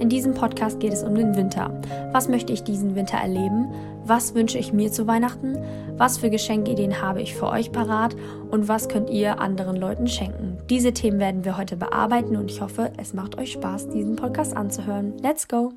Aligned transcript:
In 0.00 0.08
diesem 0.08 0.32
Podcast 0.32 0.78
geht 0.78 0.92
es 0.92 1.02
um 1.02 1.16
den 1.16 1.34
Winter. 1.34 1.72
Was 2.12 2.28
möchte 2.28 2.52
ich 2.52 2.62
diesen 2.62 2.94
Winter 2.94 3.18
erleben? 3.18 3.72
Was 4.04 4.32
wünsche 4.32 4.56
ich 4.56 4.72
mir 4.72 4.92
zu 4.92 5.08
Weihnachten? 5.08 5.58
Was 5.96 6.18
für 6.18 6.30
Geschenkideen 6.30 7.02
habe 7.02 7.20
ich 7.20 7.34
für 7.34 7.48
euch 7.48 7.72
parat? 7.72 8.14
Und 8.52 8.68
was 8.68 8.88
könnt 8.88 9.10
ihr 9.10 9.40
anderen 9.40 9.76
Leuten 9.76 10.06
schenken? 10.06 10.56
Diese 10.70 10.92
Themen 10.92 11.18
werden 11.18 11.44
wir 11.44 11.58
heute 11.58 11.76
bearbeiten 11.76 12.36
und 12.36 12.48
ich 12.48 12.60
hoffe, 12.60 12.92
es 12.96 13.12
macht 13.12 13.38
euch 13.38 13.52
Spaß, 13.52 13.88
diesen 13.88 14.14
Podcast 14.14 14.56
anzuhören. 14.56 15.18
Let's 15.18 15.48
go! 15.48 15.72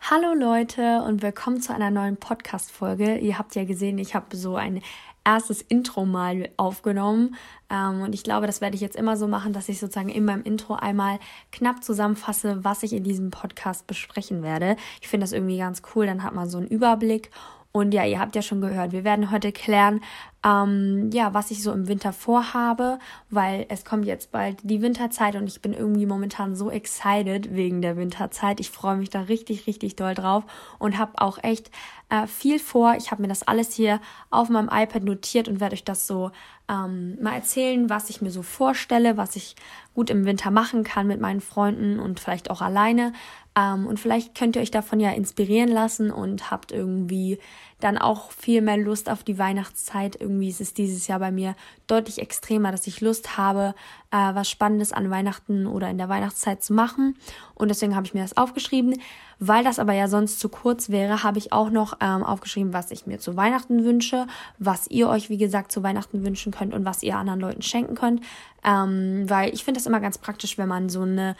Hallo 0.00 0.32
Leute 0.32 1.02
und 1.02 1.20
willkommen 1.22 1.60
zu 1.60 1.74
einer 1.74 1.90
neuen 1.90 2.16
Podcast-Folge. 2.16 3.18
Ihr 3.18 3.38
habt 3.38 3.54
ja 3.54 3.64
gesehen, 3.64 3.98
ich 3.98 4.14
habe 4.14 4.34
so 4.34 4.56
ein 4.56 4.80
erstes 5.28 5.60
Intro 5.60 6.06
mal 6.06 6.48
aufgenommen. 6.56 7.36
Ähm, 7.68 8.00
und 8.00 8.14
ich 8.14 8.24
glaube, 8.24 8.46
das 8.46 8.62
werde 8.62 8.76
ich 8.76 8.80
jetzt 8.80 8.96
immer 8.96 9.18
so 9.18 9.28
machen, 9.28 9.52
dass 9.52 9.68
ich 9.68 9.78
sozusagen 9.78 10.08
in 10.08 10.24
meinem 10.24 10.42
Intro 10.42 10.74
einmal 10.74 11.18
knapp 11.52 11.84
zusammenfasse, 11.84 12.64
was 12.64 12.82
ich 12.82 12.94
in 12.94 13.04
diesem 13.04 13.30
Podcast 13.30 13.86
besprechen 13.86 14.42
werde. 14.42 14.76
Ich 15.02 15.08
finde 15.08 15.24
das 15.24 15.32
irgendwie 15.32 15.58
ganz 15.58 15.82
cool, 15.94 16.06
dann 16.06 16.22
hat 16.22 16.34
man 16.34 16.48
so 16.48 16.56
einen 16.56 16.66
Überblick 16.66 17.30
und 17.72 17.92
ja, 17.92 18.04
ihr 18.04 18.18
habt 18.18 18.34
ja 18.34 18.42
schon 18.42 18.62
gehört, 18.62 18.92
wir 18.92 19.04
werden 19.04 19.30
heute 19.30 19.52
klären, 19.52 20.00
ähm, 20.48 21.10
ja, 21.12 21.34
was 21.34 21.50
ich 21.50 21.62
so 21.62 21.72
im 21.72 21.88
Winter 21.88 22.12
vorhabe, 22.12 22.98
weil 23.28 23.66
es 23.68 23.84
kommt 23.84 24.06
jetzt 24.06 24.32
bald 24.32 24.58
die 24.62 24.80
Winterzeit 24.80 25.36
und 25.36 25.46
ich 25.46 25.60
bin 25.60 25.74
irgendwie 25.74 26.06
momentan 26.06 26.56
so 26.56 26.70
excited 26.70 27.54
wegen 27.54 27.82
der 27.82 27.96
Winterzeit. 27.96 28.60
Ich 28.60 28.70
freue 28.70 28.96
mich 28.96 29.10
da 29.10 29.22
richtig, 29.22 29.66
richtig 29.66 29.96
doll 29.96 30.14
drauf 30.14 30.44
und 30.78 30.96
habe 30.96 31.20
auch 31.20 31.38
echt 31.42 31.70
äh, 32.08 32.26
viel 32.26 32.58
vor. 32.58 32.94
Ich 32.96 33.10
habe 33.10 33.22
mir 33.22 33.28
das 33.28 33.42
alles 33.42 33.74
hier 33.74 34.00
auf 34.30 34.48
meinem 34.48 34.70
iPad 34.72 35.04
notiert 35.04 35.48
und 35.48 35.60
werde 35.60 35.74
euch 35.74 35.84
das 35.84 36.06
so 36.06 36.30
ähm, 36.68 37.18
mal 37.20 37.34
erzählen, 37.34 37.90
was 37.90 38.08
ich 38.08 38.22
mir 38.22 38.30
so 38.30 38.42
vorstelle, 38.42 39.16
was 39.16 39.36
ich 39.36 39.56
gut 39.94 40.08
im 40.08 40.24
Winter 40.24 40.50
machen 40.50 40.84
kann 40.84 41.06
mit 41.06 41.20
meinen 41.20 41.40
Freunden 41.40 41.98
und 41.98 42.20
vielleicht 42.20 42.50
auch 42.50 42.62
alleine. 42.62 43.12
Ähm, 43.56 43.86
und 43.86 43.98
vielleicht 44.00 44.34
könnt 44.34 44.56
ihr 44.56 44.62
euch 44.62 44.70
davon 44.70 45.00
ja 45.00 45.10
inspirieren 45.10 45.70
lassen 45.70 46.10
und 46.10 46.50
habt 46.50 46.72
irgendwie 46.72 47.38
dann 47.80 47.96
auch 47.96 48.32
viel 48.32 48.60
mehr 48.60 48.76
Lust 48.76 49.08
auf 49.08 49.22
die 49.22 49.38
Weihnachtszeit. 49.38 50.20
Irgendwie 50.20 50.48
ist 50.48 50.60
es 50.60 50.74
dieses 50.74 51.06
Jahr 51.06 51.20
bei 51.20 51.30
mir 51.30 51.54
deutlich 51.86 52.18
extremer, 52.18 52.72
dass 52.72 52.86
ich 52.86 53.00
Lust 53.00 53.36
habe, 53.36 53.74
äh, 54.10 54.16
was 54.16 54.50
Spannendes 54.50 54.92
an 54.92 55.10
Weihnachten 55.10 55.66
oder 55.66 55.88
in 55.88 55.98
der 55.98 56.08
Weihnachtszeit 56.08 56.62
zu 56.62 56.72
machen. 56.72 57.16
Und 57.54 57.68
deswegen 57.68 57.94
habe 57.94 58.06
ich 58.06 58.14
mir 58.14 58.22
das 58.22 58.36
aufgeschrieben. 58.36 59.00
Weil 59.40 59.62
das 59.62 59.78
aber 59.78 59.92
ja 59.92 60.08
sonst 60.08 60.40
zu 60.40 60.48
kurz 60.48 60.90
wäre, 60.90 61.22
habe 61.22 61.38
ich 61.38 61.52
auch 61.52 61.70
noch 61.70 61.98
ähm, 62.00 62.24
aufgeschrieben, 62.24 62.72
was 62.72 62.90
ich 62.90 63.06
mir 63.06 63.20
zu 63.20 63.36
Weihnachten 63.36 63.84
wünsche, 63.84 64.26
was 64.58 64.88
ihr 64.88 65.08
euch, 65.08 65.30
wie 65.30 65.38
gesagt, 65.38 65.70
zu 65.70 65.84
Weihnachten 65.84 66.24
wünschen 66.24 66.52
könnt 66.52 66.74
und 66.74 66.84
was 66.84 67.04
ihr 67.04 67.16
anderen 67.16 67.38
Leuten 67.38 67.62
schenken 67.62 67.94
könnt. 67.94 68.22
Ähm, 68.64 69.30
weil 69.30 69.54
ich 69.54 69.62
finde 69.62 69.78
das 69.78 69.86
immer 69.86 70.00
ganz 70.00 70.18
praktisch, 70.18 70.58
wenn 70.58 70.68
man 70.68 70.88
so 70.88 71.02
eine 71.02 71.36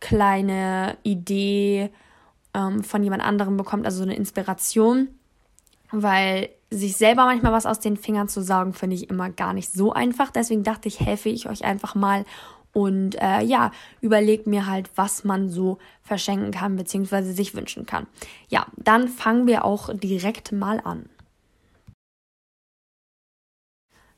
kleine 0.00 0.96
Idee 1.02 1.90
ähm, 2.54 2.82
von 2.82 3.02
jemand 3.02 3.22
anderem 3.22 3.56
bekommt, 3.56 3.84
also 3.84 3.98
so 3.98 4.04
eine 4.04 4.16
Inspiration, 4.16 5.08
weil 5.92 6.50
sich 6.70 6.96
selber 6.96 7.24
manchmal 7.26 7.52
was 7.52 7.66
aus 7.66 7.80
den 7.80 7.96
Fingern 7.96 8.28
zu 8.28 8.42
saugen, 8.42 8.72
finde 8.72 8.96
ich 8.96 9.08
immer 9.08 9.30
gar 9.30 9.52
nicht 9.52 9.72
so 9.72 9.92
einfach. 9.92 10.30
Deswegen 10.30 10.62
dachte 10.62 10.88
ich, 10.88 11.00
helfe 11.00 11.28
ich 11.28 11.48
euch 11.48 11.64
einfach 11.64 11.94
mal 11.94 12.24
und 12.72 13.14
äh, 13.22 13.40
ja, 13.40 13.70
überlegt 14.02 14.46
mir 14.46 14.66
halt, 14.66 14.90
was 14.96 15.24
man 15.24 15.48
so 15.48 15.78
verschenken 16.02 16.50
kann, 16.50 16.76
beziehungsweise 16.76 17.32
sich 17.32 17.54
wünschen 17.54 17.86
kann. 17.86 18.06
Ja, 18.48 18.66
dann 18.76 19.08
fangen 19.08 19.46
wir 19.46 19.64
auch 19.64 19.88
direkt 19.94 20.52
mal 20.52 20.80
an. 20.84 21.08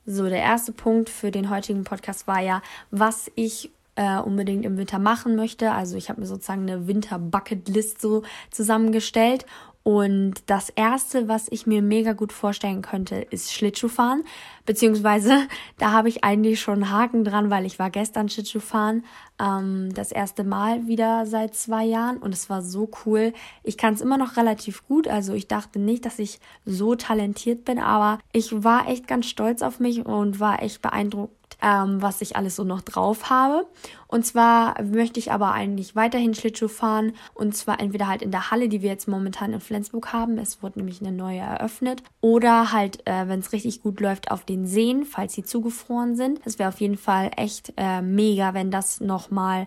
So, 0.06 0.28
der 0.28 0.40
erste 0.40 0.72
Punkt 0.72 1.08
für 1.08 1.30
den 1.30 1.50
heutigen 1.50 1.84
Podcast 1.84 2.26
war 2.26 2.40
ja, 2.40 2.62
was 2.90 3.30
ich 3.36 3.70
äh, 3.94 4.18
unbedingt 4.18 4.64
im 4.64 4.76
Winter 4.76 4.98
machen 4.98 5.36
möchte. 5.36 5.72
Also 5.72 5.96
ich 5.96 6.08
habe 6.08 6.20
mir 6.20 6.26
sozusagen 6.26 6.62
eine 6.62 6.86
Winter-Bucket-List 6.86 8.00
so 8.00 8.22
zusammengestellt. 8.50 9.44
Und 9.88 10.34
das 10.44 10.68
erste, 10.68 11.28
was 11.28 11.46
ich 11.50 11.66
mir 11.66 11.80
mega 11.80 12.12
gut 12.12 12.30
vorstellen 12.34 12.82
könnte, 12.82 13.26
ist 13.30 13.54
Schlittschuhfahren. 13.54 14.22
Beziehungsweise 14.66 15.48
da 15.78 15.92
habe 15.92 16.10
ich 16.10 16.24
eigentlich 16.24 16.60
schon 16.60 16.90
Haken 16.90 17.24
dran, 17.24 17.48
weil 17.48 17.64
ich 17.64 17.78
war 17.78 17.88
gestern 17.88 18.28
Schlittschuhfahren. 18.28 19.06
Ähm, 19.40 19.88
das 19.94 20.12
erste 20.12 20.44
Mal 20.44 20.86
wieder 20.88 21.24
seit 21.24 21.54
zwei 21.54 21.86
Jahren 21.86 22.18
und 22.18 22.34
es 22.34 22.50
war 22.50 22.60
so 22.60 22.90
cool. 23.06 23.32
Ich 23.62 23.78
kann 23.78 23.94
es 23.94 24.02
immer 24.02 24.18
noch 24.18 24.36
relativ 24.36 24.86
gut. 24.86 25.08
Also 25.08 25.32
ich 25.32 25.48
dachte 25.48 25.78
nicht, 25.78 26.04
dass 26.04 26.18
ich 26.18 26.38
so 26.66 26.94
talentiert 26.94 27.64
bin, 27.64 27.78
aber 27.78 28.18
ich 28.30 28.62
war 28.62 28.90
echt 28.90 29.06
ganz 29.06 29.24
stolz 29.24 29.62
auf 29.62 29.80
mich 29.80 30.04
und 30.04 30.38
war 30.38 30.62
echt 30.62 30.82
beeindruckt 30.82 31.37
ähm, 31.62 32.00
was 32.00 32.20
ich 32.20 32.36
alles 32.36 32.56
so 32.56 32.64
noch 32.64 32.82
drauf 32.82 33.30
habe. 33.30 33.66
Und 34.06 34.24
zwar 34.24 34.82
möchte 34.82 35.18
ich 35.18 35.32
aber 35.32 35.52
eigentlich 35.52 35.94
weiterhin 35.96 36.34
Schlittschuh 36.34 36.68
fahren 36.68 37.12
und 37.34 37.56
zwar 37.56 37.80
entweder 37.80 38.08
halt 38.08 38.22
in 38.22 38.30
der 38.30 38.50
Halle, 38.50 38.68
die 38.68 38.82
wir 38.82 38.90
jetzt 38.90 39.08
momentan 39.08 39.52
in 39.52 39.60
Flensburg 39.60 40.12
haben. 40.12 40.38
Es 40.38 40.62
wurde 40.62 40.78
nämlich 40.78 41.00
eine 41.00 41.12
neue 41.12 41.40
eröffnet. 41.40 42.02
Oder 42.20 42.72
halt, 42.72 43.06
äh, 43.06 43.28
wenn 43.28 43.40
es 43.40 43.52
richtig 43.52 43.82
gut 43.82 44.00
läuft, 44.00 44.30
auf 44.30 44.44
den 44.44 44.66
Seen, 44.66 45.04
falls 45.04 45.34
sie 45.34 45.44
zugefroren 45.44 46.16
sind. 46.16 46.40
Das 46.44 46.58
wäre 46.58 46.68
auf 46.68 46.80
jeden 46.80 46.96
Fall 46.96 47.30
echt 47.36 47.72
äh, 47.76 48.02
mega, 48.02 48.54
wenn 48.54 48.70
das 48.70 49.00
nochmal 49.00 49.66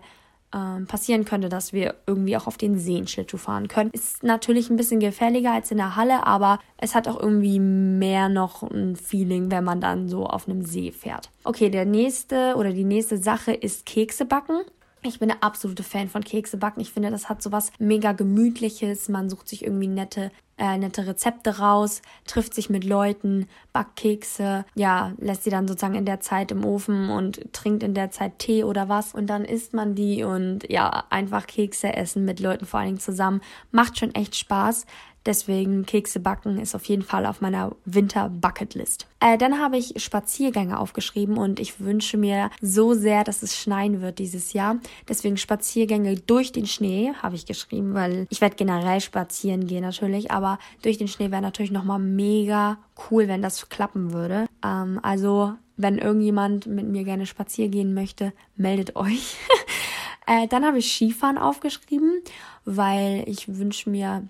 ähm, 0.54 0.86
passieren 0.86 1.24
könnte, 1.24 1.48
dass 1.48 1.72
wir 1.72 1.94
irgendwie 2.06 2.36
auch 2.36 2.46
auf 2.46 2.56
den 2.56 2.78
Seen 2.78 3.06
Schlittschuh 3.06 3.38
fahren 3.38 3.68
können. 3.68 3.90
Ist 3.90 4.22
natürlich 4.22 4.70
ein 4.70 4.76
bisschen 4.76 5.00
gefährlicher 5.00 5.52
als 5.52 5.70
in 5.70 5.78
der 5.78 5.96
Halle, 5.96 6.26
aber 6.26 6.58
es 6.76 6.94
hat 6.94 7.08
auch 7.08 7.18
irgendwie 7.18 7.58
mehr 7.58 8.28
noch 8.28 8.62
ein 8.62 8.96
Feeling, 8.96 9.50
wenn 9.50 9.64
man 9.64 9.80
dann 9.80 10.08
so 10.08 10.26
auf 10.26 10.48
einem 10.48 10.64
See 10.64 10.92
fährt. 10.92 11.30
Okay, 11.44 11.70
der 11.70 11.84
nächste 11.84 12.54
oder 12.56 12.72
die 12.72 12.84
nächste 12.84 13.18
Sache 13.18 13.52
ist 13.52 13.86
Kekse 13.86 14.24
backen. 14.24 14.60
Ich 15.04 15.18
bin 15.18 15.30
eine 15.30 15.42
absolute 15.42 15.82
Fan 15.82 16.08
von 16.08 16.22
Kekse 16.22 16.56
backen. 16.56 16.80
Ich 16.80 16.92
finde, 16.92 17.10
das 17.10 17.28
hat 17.28 17.42
so 17.42 17.50
was 17.50 17.72
mega 17.78 18.12
gemütliches. 18.12 19.08
Man 19.08 19.28
sucht 19.28 19.48
sich 19.48 19.64
irgendwie 19.64 19.88
nette 19.88 20.30
äh, 20.62 20.78
nette 20.78 21.06
Rezepte 21.06 21.58
raus, 21.58 22.02
trifft 22.26 22.54
sich 22.54 22.70
mit 22.70 22.84
Leuten, 22.84 23.48
backt 23.72 23.96
Kekse, 23.96 24.64
ja, 24.76 25.12
lässt 25.18 25.42
sie 25.42 25.50
dann 25.50 25.66
sozusagen 25.66 25.96
in 25.96 26.04
der 26.04 26.20
Zeit 26.20 26.52
im 26.52 26.64
Ofen 26.64 27.10
und 27.10 27.52
trinkt 27.52 27.82
in 27.82 27.94
der 27.94 28.12
Zeit 28.12 28.38
Tee 28.38 28.62
oder 28.62 28.88
was 28.88 29.12
und 29.12 29.26
dann 29.26 29.44
isst 29.44 29.74
man 29.74 29.96
die 29.96 30.22
und 30.22 30.70
ja, 30.70 31.04
einfach 31.10 31.48
Kekse 31.48 31.94
essen 31.94 32.24
mit 32.24 32.38
Leuten 32.38 32.66
vor 32.66 32.78
allen 32.78 32.90
Dingen 32.90 33.00
zusammen. 33.00 33.40
Macht 33.72 33.98
schon 33.98 34.14
echt 34.14 34.36
Spaß. 34.36 34.86
Deswegen 35.24 35.86
Kekse 35.86 36.20
backen 36.20 36.58
ist 36.58 36.74
auf 36.74 36.84
jeden 36.86 37.02
Fall 37.02 37.26
auf 37.26 37.40
meiner 37.40 37.76
Winter-Bucketlist. 37.84 39.06
Äh, 39.20 39.38
dann 39.38 39.60
habe 39.60 39.76
ich 39.76 39.94
Spaziergänge 40.02 40.78
aufgeschrieben 40.78 41.36
und 41.36 41.60
ich 41.60 41.80
wünsche 41.80 42.16
mir 42.16 42.50
so 42.60 42.94
sehr, 42.94 43.22
dass 43.22 43.42
es 43.42 43.56
schneien 43.56 44.00
wird 44.00 44.18
dieses 44.18 44.52
Jahr. 44.52 44.78
Deswegen 45.08 45.36
Spaziergänge 45.36 46.16
durch 46.16 46.50
den 46.50 46.66
Schnee 46.66 47.12
habe 47.22 47.36
ich 47.36 47.46
geschrieben, 47.46 47.94
weil 47.94 48.26
ich 48.30 48.40
werde 48.40 48.56
generell 48.56 49.00
spazieren 49.00 49.66
gehen 49.66 49.82
natürlich, 49.82 50.32
aber 50.32 50.58
durch 50.82 50.98
den 50.98 51.08
Schnee 51.08 51.30
wäre 51.30 51.42
natürlich 51.42 51.70
nochmal 51.70 52.00
mega 52.00 52.78
cool, 53.10 53.28
wenn 53.28 53.42
das 53.42 53.68
klappen 53.68 54.12
würde. 54.12 54.46
Ähm, 54.64 54.98
also 55.02 55.54
wenn 55.76 55.98
irgendjemand 55.98 56.66
mit 56.66 56.86
mir 56.86 57.04
gerne 57.04 57.26
spazieren 57.26 57.70
gehen 57.70 57.94
möchte, 57.94 58.32
meldet 58.56 58.96
euch. 58.96 59.36
äh, 60.26 60.46
dann 60.48 60.64
habe 60.64 60.78
ich 60.78 60.92
Skifahren 60.92 61.38
aufgeschrieben, 61.38 62.22
weil 62.64 63.24
ich 63.26 63.56
wünsche 63.56 63.90
mir 63.90 64.28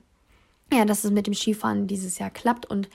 ja, 0.77 0.85
dass 0.85 1.05
es 1.05 1.11
mit 1.11 1.27
dem 1.27 1.35
Skifahren 1.35 1.87
dieses 1.87 2.19
Jahr 2.19 2.31
klappt 2.31 2.67
und 2.67 2.89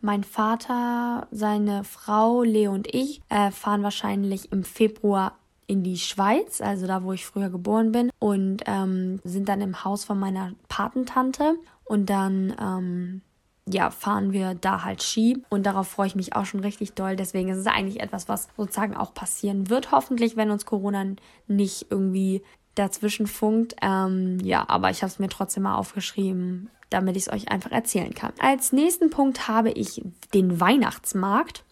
mein 0.00 0.24
Vater, 0.24 1.28
seine 1.30 1.84
Frau, 1.84 2.42
Leo 2.42 2.72
und 2.72 2.92
ich 2.94 3.20
äh, 3.28 3.50
fahren 3.50 3.82
wahrscheinlich 3.82 4.50
im 4.50 4.64
Februar 4.64 5.36
in 5.70 5.84
die 5.84 5.98
Schweiz, 5.98 6.60
also 6.60 6.88
da, 6.88 7.04
wo 7.04 7.12
ich 7.12 7.24
früher 7.24 7.48
geboren 7.48 7.92
bin, 7.92 8.10
und 8.18 8.64
ähm, 8.66 9.20
sind 9.22 9.48
dann 9.48 9.60
im 9.60 9.84
Haus 9.84 10.04
von 10.04 10.18
meiner 10.18 10.52
Patentante. 10.68 11.54
Und 11.84 12.10
dann, 12.10 12.56
ähm, 12.60 13.20
ja, 13.68 13.90
fahren 13.90 14.32
wir 14.32 14.54
da 14.54 14.82
halt 14.82 15.00
Ski. 15.00 15.42
Und 15.48 15.66
darauf 15.66 15.86
freue 15.86 16.08
ich 16.08 16.16
mich 16.16 16.34
auch 16.34 16.44
schon 16.44 16.60
richtig 16.60 16.94
doll. 16.94 17.14
Deswegen 17.14 17.50
ist 17.50 17.58
es 17.58 17.66
eigentlich 17.66 18.00
etwas, 18.00 18.28
was 18.28 18.48
sozusagen 18.56 18.96
auch 18.96 19.14
passieren 19.14 19.70
wird, 19.70 19.92
hoffentlich, 19.92 20.36
wenn 20.36 20.50
uns 20.50 20.66
Corona 20.66 21.04
nicht 21.46 21.86
irgendwie 21.88 22.42
dazwischen 22.74 23.28
funkt. 23.28 23.76
Ähm, 23.80 24.38
ja, 24.42 24.64
aber 24.68 24.90
ich 24.90 25.02
habe 25.02 25.12
es 25.12 25.20
mir 25.20 25.28
trotzdem 25.28 25.64
mal 25.64 25.76
aufgeschrieben, 25.76 26.68
damit 26.90 27.16
ich 27.16 27.26
es 27.26 27.32
euch 27.32 27.50
einfach 27.50 27.70
erzählen 27.72 28.14
kann. 28.14 28.32
Als 28.38 28.72
nächsten 28.72 29.10
Punkt 29.10 29.48
habe 29.48 29.70
ich 29.70 30.02
den 30.34 30.60
Weihnachtsmarkt. 30.60 31.64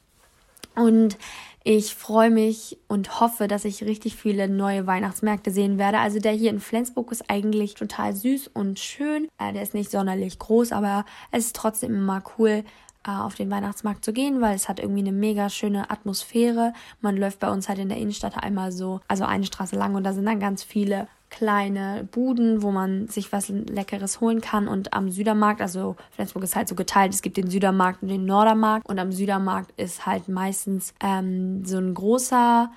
Und 0.75 1.19
ich 1.65 1.95
freue 1.95 2.31
mich 2.31 2.79
und 2.89 3.21
hoffe, 3.21 3.49
dass 3.49 3.65
ich 3.65 3.83
richtig 3.83 4.17
viele 4.17 4.49
neue 4.49 4.87
Weihnachtsmärkte 4.87 5.51
sehen 5.51 5.77
werde. 5.77 5.99
Also 5.99 6.19
der 6.19 6.33
hier 6.33 6.51
in 6.51 6.61
Flensburg 6.61 7.13
ist 7.13 7.29
eigentlich 7.29 7.75
total 7.75 8.15
süß 8.15 8.49
und 8.49 8.79
schön. 8.79 9.29
Äh, 9.39 9.53
der 9.53 9.63
ist 9.63 9.75
nicht 9.75 9.91
sonderlich 9.91 10.39
groß, 10.39 10.73
aber 10.73 11.05
es 11.31 11.47
ist 11.47 11.57
trotzdem 11.57 11.95
immer 11.95 12.23
cool, 12.39 12.65
äh, 13.07 13.11
auf 13.11 13.35
den 13.35 13.51
Weihnachtsmarkt 13.51 14.05
zu 14.05 14.13
gehen, 14.13 14.41
weil 14.41 14.55
es 14.55 14.69
hat 14.69 14.81
irgendwie 14.81 15.01
eine 15.01 15.13
mega 15.13 15.51
schöne 15.51 15.91
Atmosphäre. 15.91 16.73
Man 17.01 17.17
läuft 17.17 17.41
bei 17.41 17.51
uns 17.51 17.69
halt 17.69 17.79
in 17.79 17.89
der 17.89 17.99
Innenstadt 17.99 18.43
einmal 18.43 18.73
so, 18.73 19.01
also 19.09 19.25
eine 19.25 19.45
Straße 19.45 19.77
lang 19.77 19.95
und 19.95 20.05
da 20.05 20.13
sind 20.13 20.27
dann 20.27 20.41
ganz 20.41 20.63
viele 20.63 21.09
kleine 21.31 22.09
Buden, 22.11 22.63
wo 22.63 22.71
man 22.71 23.09
sich 23.09 23.33
was 23.33 23.49
Leckeres 23.49 24.21
holen 24.21 24.41
kann. 24.41 24.69
Und 24.69 24.95
am 24.95 25.11
Südermarkt, 25.11 25.61
also 25.61 25.97
Flensburg 26.11 26.45
ist 26.45 26.57
halt 26.57 26.69
so 26.69 26.75
geteilt, 26.75 27.13
es 27.13 27.23
gibt 27.23 27.37
den 27.37 27.51
Südermarkt 27.51 28.03
und 28.03 28.09
den 28.09 28.25
Nordermarkt. 28.25 28.89
Und 28.89 28.99
am 28.99 29.13
Südermarkt 29.13 29.73
ist 29.79 30.07
halt 30.07 30.29
meistens 30.29 30.95
ähm, 31.01 31.65
so 31.65 31.79
ein 31.79 31.95
großer 31.95 32.71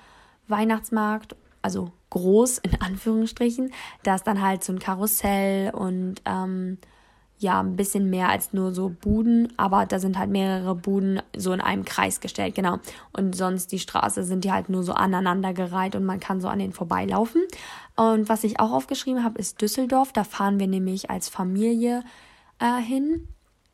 Weihnachtsmarkt, 0.48 1.36
also 1.62 1.92
groß, 2.10 2.58
in 2.58 2.80
Anführungsstrichen. 2.80 3.72
Da 4.02 4.14
ist 4.14 4.26
dann 4.26 4.42
halt 4.42 4.64
so 4.64 4.72
ein 4.72 4.78
Karussell 4.78 5.70
und 5.74 6.16
ähm, 6.24 6.78
ja, 7.42 7.60
ein 7.60 7.76
bisschen 7.76 8.08
mehr 8.08 8.28
als 8.28 8.52
nur 8.52 8.72
so 8.72 8.88
Buden, 8.88 9.52
aber 9.56 9.84
da 9.86 9.98
sind 9.98 10.18
halt 10.18 10.30
mehrere 10.30 10.74
Buden 10.74 11.20
so 11.36 11.52
in 11.52 11.60
einem 11.60 11.84
Kreis 11.84 12.20
gestellt, 12.20 12.54
genau. 12.54 12.78
Und 13.12 13.36
sonst 13.36 13.72
die 13.72 13.78
Straße 13.78 14.24
sind 14.24 14.44
die 14.44 14.52
halt 14.52 14.68
nur 14.68 14.82
so 14.82 14.92
aneinandergereiht 14.92 15.94
und 15.96 16.04
man 16.04 16.20
kann 16.20 16.40
so 16.40 16.48
an 16.48 16.60
denen 16.60 16.72
vorbeilaufen. 16.72 17.42
Und 17.96 18.28
was 18.28 18.44
ich 18.44 18.60
auch 18.60 18.72
aufgeschrieben 18.72 19.24
habe, 19.24 19.38
ist 19.38 19.60
Düsseldorf. 19.60 20.12
Da 20.12 20.24
fahren 20.24 20.58
wir 20.58 20.66
nämlich 20.66 21.10
als 21.10 21.28
Familie 21.28 22.04
äh, 22.58 22.80
hin. 22.80 23.28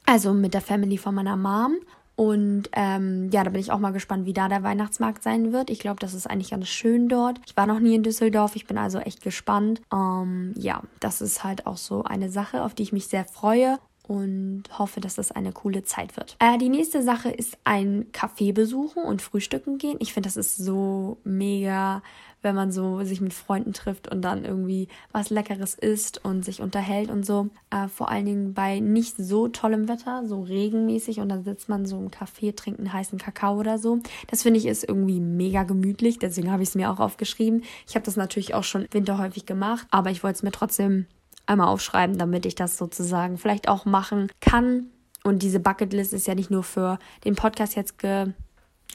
Also 0.06 0.32
mit 0.32 0.54
der 0.54 0.62
Family 0.62 0.98
von 0.98 1.14
meiner 1.14 1.36
Mom. 1.36 1.76
Und 2.18 2.64
ähm, 2.72 3.30
ja, 3.30 3.44
da 3.44 3.50
bin 3.50 3.60
ich 3.60 3.70
auch 3.70 3.78
mal 3.78 3.92
gespannt, 3.92 4.26
wie 4.26 4.32
da 4.32 4.48
der 4.48 4.64
Weihnachtsmarkt 4.64 5.22
sein 5.22 5.52
wird. 5.52 5.70
Ich 5.70 5.78
glaube, 5.78 6.00
das 6.00 6.14
ist 6.14 6.26
eigentlich 6.28 6.50
ganz 6.50 6.66
schön 6.66 7.08
dort. 7.08 7.38
Ich 7.46 7.56
war 7.56 7.68
noch 7.68 7.78
nie 7.78 7.94
in 7.94 8.02
Düsseldorf, 8.02 8.56
ich 8.56 8.66
bin 8.66 8.76
also 8.76 8.98
echt 8.98 9.22
gespannt. 9.22 9.80
Ähm, 9.92 10.52
ja, 10.56 10.82
das 10.98 11.20
ist 11.20 11.44
halt 11.44 11.68
auch 11.68 11.76
so 11.76 12.02
eine 12.02 12.28
Sache, 12.28 12.64
auf 12.64 12.74
die 12.74 12.82
ich 12.82 12.92
mich 12.92 13.06
sehr 13.06 13.24
freue 13.24 13.78
und 14.02 14.64
hoffe, 14.76 15.00
dass 15.00 15.14
das 15.14 15.30
eine 15.30 15.52
coole 15.52 15.84
Zeit 15.84 16.16
wird. 16.16 16.34
Äh, 16.40 16.58
die 16.58 16.70
nächste 16.70 17.04
Sache 17.04 17.30
ist 17.30 17.56
ein 17.62 18.06
Café 18.10 18.52
besuchen 18.52 19.04
und 19.04 19.22
frühstücken 19.22 19.78
gehen. 19.78 19.98
Ich 20.00 20.12
finde, 20.12 20.26
das 20.26 20.36
ist 20.36 20.56
so 20.56 21.18
mega 21.22 22.02
wenn 22.42 22.54
man 22.54 22.70
so 22.70 23.02
sich 23.02 23.20
mit 23.20 23.34
Freunden 23.34 23.72
trifft 23.72 24.08
und 24.08 24.22
dann 24.22 24.44
irgendwie 24.44 24.88
was 25.12 25.30
Leckeres 25.30 25.74
isst 25.74 26.24
und 26.24 26.44
sich 26.44 26.60
unterhält 26.60 27.10
und 27.10 27.26
so. 27.26 27.48
Äh, 27.70 27.88
vor 27.88 28.10
allen 28.10 28.26
Dingen 28.26 28.54
bei 28.54 28.80
nicht 28.80 29.16
so 29.16 29.48
tollem 29.48 29.88
Wetter, 29.88 30.24
so 30.26 30.42
regenmäßig 30.42 31.20
und 31.20 31.28
dann 31.28 31.44
sitzt 31.44 31.68
man 31.68 31.86
so 31.86 31.98
im 31.98 32.10
Café, 32.10 32.54
trinkt 32.54 32.78
einen 32.78 32.92
heißen 32.92 33.18
Kakao 33.18 33.58
oder 33.58 33.78
so. 33.78 34.00
Das 34.28 34.42
finde 34.42 34.58
ich 34.58 34.66
ist 34.66 34.88
irgendwie 34.88 35.20
mega 35.20 35.64
gemütlich, 35.64 36.18
deswegen 36.18 36.50
habe 36.50 36.62
ich 36.62 36.70
es 36.70 36.74
mir 36.74 36.90
auch 36.90 37.00
aufgeschrieben. 37.00 37.62
Ich 37.86 37.94
habe 37.94 38.04
das 38.04 38.16
natürlich 38.16 38.54
auch 38.54 38.64
schon 38.64 38.86
Winter 38.92 39.18
häufig 39.18 39.46
gemacht, 39.46 39.86
aber 39.90 40.10
ich 40.10 40.22
wollte 40.22 40.36
es 40.36 40.42
mir 40.42 40.52
trotzdem 40.52 41.06
einmal 41.46 41.68
aufschreiben, 41.68 42.18
damit 42.18 42.46
ich 42.46 42.54
das 42.54 42.76
sozusagen 42.76 43.38
vielleicht 43.38 43.68
auch 43.68 43.84
machen 43.84 44.30
kann. 44.40 44.90
Und 45.24 45.42
diese 45.42 45.60
Bucketlist 45.60 46.12
ist 46.12 46.26
ja 46.26 46.34
nicht 46.34 46.50
nur 46.50 46.62
für 46.62 46.98
den 47.24 47.34
Podcast 47.34 47.74
jetzt 47.74 47.96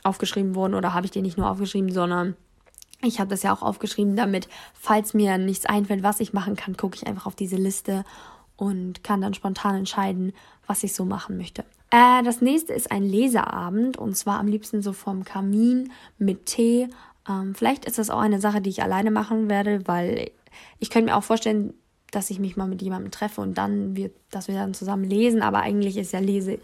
aufgeschrieben 0.04 0.56
worden 0.56 0.74
oder 0.74 0.94
habe 0.94 1.06
ich 1.06 1.12
den 1.12 1.24
nicht 1.24 1.38
nur 1.38 1.50
aufgeschrieben, 1.50 1.92
sondern 1.92 2.36
ich 3.04 3.20
habe 3.20 3.30
das 3.30 3.44
ja 3.44 3.54
auch 3.54 3.62
aufgeschrieben, 3.62 4.16
damit, 4.16 4.48
falls 4.74 5.14
mir 5.14 5.38
nichts 5.38 5.66
einfällt, 5.66 6.04
was 6.04 6.20
ich 6.20 6.34
machen 6.34 6.56
kann, 6.56 6.78
gucke 6.78 6.96
ich 6.96 7.08
einfach 7.08 7.26
auf 7.26 7.36
diese 7.36 7.58
Liste 7.58 8.04
und 8.56 9.04
kann 9.04 9.22
dann 9.22 9.34
spontan 9.34 9.76
entscheiden, 9.76 10.34
was 10.68 10.84
ich 10.84 10.94
so 10.94 11.06
machen 11.06 11.38
möchte. 11.38 11.64
Äh, 11.92 12.24
das 12.24 12.42
nächste 12.42 12.74
ist 12.74 12.92
ein 12.92 13.04
Leseabend 13.04 13.98
und 13.98 14.16
zwar 14.16 14.40
am 14.40 14.48
liebsten 14.48 14.82
so 14.82 14.94
vorm 14.94 15.24
Kamin 15.24 15.92
mit 16.18 16.46
Tee. 16.46 16.90
Ähm, 17.30 17.56
vielleicht 17.56 17.86
ist 17.86 17.98
das 17.98 18.10
auch 18.10 18.20
eine 18.20 18.40
Sache, 18.40 18.62
die 18.62 18.70
ich 18.70 18.82
alleine 18.82 19.12
machen 19.12 19.50
werde, 19.50 19.88
weil 19.88 20.32
ich 20.80 20.90
könnte 20.90 21.12
mir 21.12 21.18
auch 21.18 21.24
vorstellen, 21.24 21.74
dass 22.12 22.30
ich 22.30 22.40
mich 22.40 22.58
mal 22.58 22.68
mit 22.68 22.82
jemandem 22.82 23.12
treffe 23.12 23.42
und 23.42 23.58
dann 23.58 23.96
wird, 23.96 24.14
dass 24.30 24.48
wir 24.48 24.56
dann 24.56 24.74
zusammen 24.74 25.04
lesen. 25.04 25.42
Aber 25.42 25.60
eigentlich 25.60 25.98
ist 25.98 26.14
ja 26.14 26.20
Lese 26.20 26.60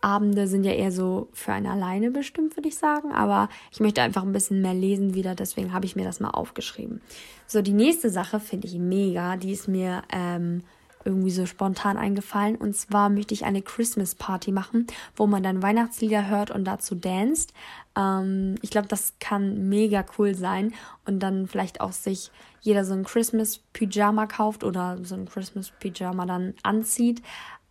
Abende 0.00 0.46
sind 0.46 0.64
ja 0.64 0.72
eher 0.72 0.92
so 0.92 1.28
für 1.32 1.52
einen 1.52 1.66
alleine 1.66 2.10
bestimmt, 2.10 2.56
würde 2.56 2.68
ich 2.68 2.76
sagen. 2.76 3.12
Aber 3.12 3.48
ich 3.70 3.80
möchte 3.80 4.02
einfach 4.02 4.22
ein 4.22 4.32
bisschen 4.32 4.62
mehr 4.62 4.74
lesen 4.74 5.14
wieder, 5.14 5.34
deswegen 5.34 5.72
habe 5.72 5.86
ich 5.86 5.96
mir 5.96 6.04
das 6.04 6.20
mal 6.20 6.30
aufgeschrieben. 6.30 7.00
So, 7.46 7.62
die 7.62 7.72
nächste 7.72 8.10
Sache 8.10 8.40
finde 8.40 8.68
ich 8.68 8.78
mega. 8.78 9.36
Die 9.36 9.52
ist 9.52 9.68
mir 9.68 10.02
ähm, 10.10 10.62
irgendwie 11.04 11.30
so 11.30 11.46
spontan 11.46 11.96
eingefallen. 11.96 12.56
Und 12.56 12.76
zwar 12.76 13.08
möchte 13.08 13.34
ich 13.34 13.44
eine 13.44 13.62
Christmas 13.62 14.14
Party 14.14 14.52
machen, 14.52 14.86
wo 15.16 15.26
man 15.26 15.42
dann 15.42 15.62
Weihnachtslieder 15.62 16.28
hört 16.28 16.50
und 16.50 16.64
dazu 16.64 16.94
danst. 16.94 17.52
Ähm, 17.96 18.56
ich 18.62 18.70
glaube, 18.70 18.88
das 18.88 19.14
kann 19.18 19.68
mega 19.68 20.04
cool 20.18 20.34
sein. 20.34 20.72
Und 21.06 21.20
dann 21.20 21.46
vielleicht 21.46 21.80
auch 21.80 21.92
sich 21.92 22.30
jeder 22.60 22.84
so 22.84 22.92
ein 22.92 23.04
Christmas 23.04 23.58
Pyjama 23.72 24.26
kauft 24.26 24.64
oder 24.64 24.98
so 25.02 25.14
ein 25.14 25.26
Christmas 25.26 25.70
Pyjama 25.70 26.26
dann 26.26 26.54
anzieht. 26.62 27.22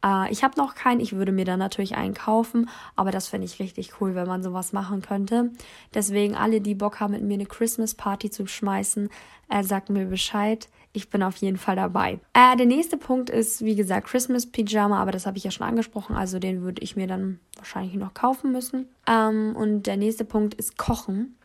Äh, 0.03 0.31
ich 0.31 0.43
habe 0.43 0.57
noch 0.57 0.75
keinen, 0.75 0.99
ich 0.99 1.13
würde 1.13 1.31
mir 1.31 1.45
dann 1.45 1.59
natürlich 1.59 1.95
einen 1.95 2.13
kaufen, 2.13 2.69
aber 2.95 3.11
das 3.11 3.27
fände 3.27 3.45
ich 3.45 3.59
richtig 3.59 3.99
cool, 3.99 4.15
wenn 4.15 4.27
man 4.27 4.43
sowas 4.43 4.73
machen 4.73 5.01
könnte. 5.01 5.51
Deswegen 5.93 6.35
alle, 6.35 6.61
die 6.61 6.75
Bock 6.75 6.99
haben, 6.99 7.11
mit 7.11 7.23
mir 7.23 7.35
eine 7.35 7.45
Christmas 7.45 7.95
Party 7.95 8.29
zu 8.29 8.47
schmeißen, 8.47 9.09
äh, 9.49 9.63
sagt 9.63 9.89
mir 9.89 10.05
Bescheid. 10.05 10.69
Ich 10.91 11.09
bin 11.09 11.21
auf 11.21 11.35
jeden 11.37 11.57
Fall 11.57 11.75
dabei. 11.75 12.19
Äh, 12.33 12.57
der 12.57 12.65
nächste 12.65 12.97
Punkt 12.97 13.29
ist, 13.29 13.63
wie 13.63 13.75
gesagt, 13.75 14.07
Christmas 14.07 14.47
Pyjama, 14.47 14.99
aber 14.99 15.11
das 15.11 15.27
habe 15.27 15.37
ich 15.37 15.43
ja 15.43 15.51
schon 15.51 15.67
angesprochen, 15.67 16.15
also 16.15 16.39
den 16.39 16.63
würde 16.63 16.81
ich 16.81 16.95
mir 16.95 17.05
dann 17.05 17.39
wahrscheinlich 17.57 17.93
noch 17.93 18.13
kaufen 18.13 18.51
müssen. 18.51 18.87
Ähm, 19.07 19.55
und 19.55 19.83
der 19.83 19.97
nächste 19.97 20.25
Punkt 20.25 20.55
ist 20.55 20.77
Kochen. 20.77 21.35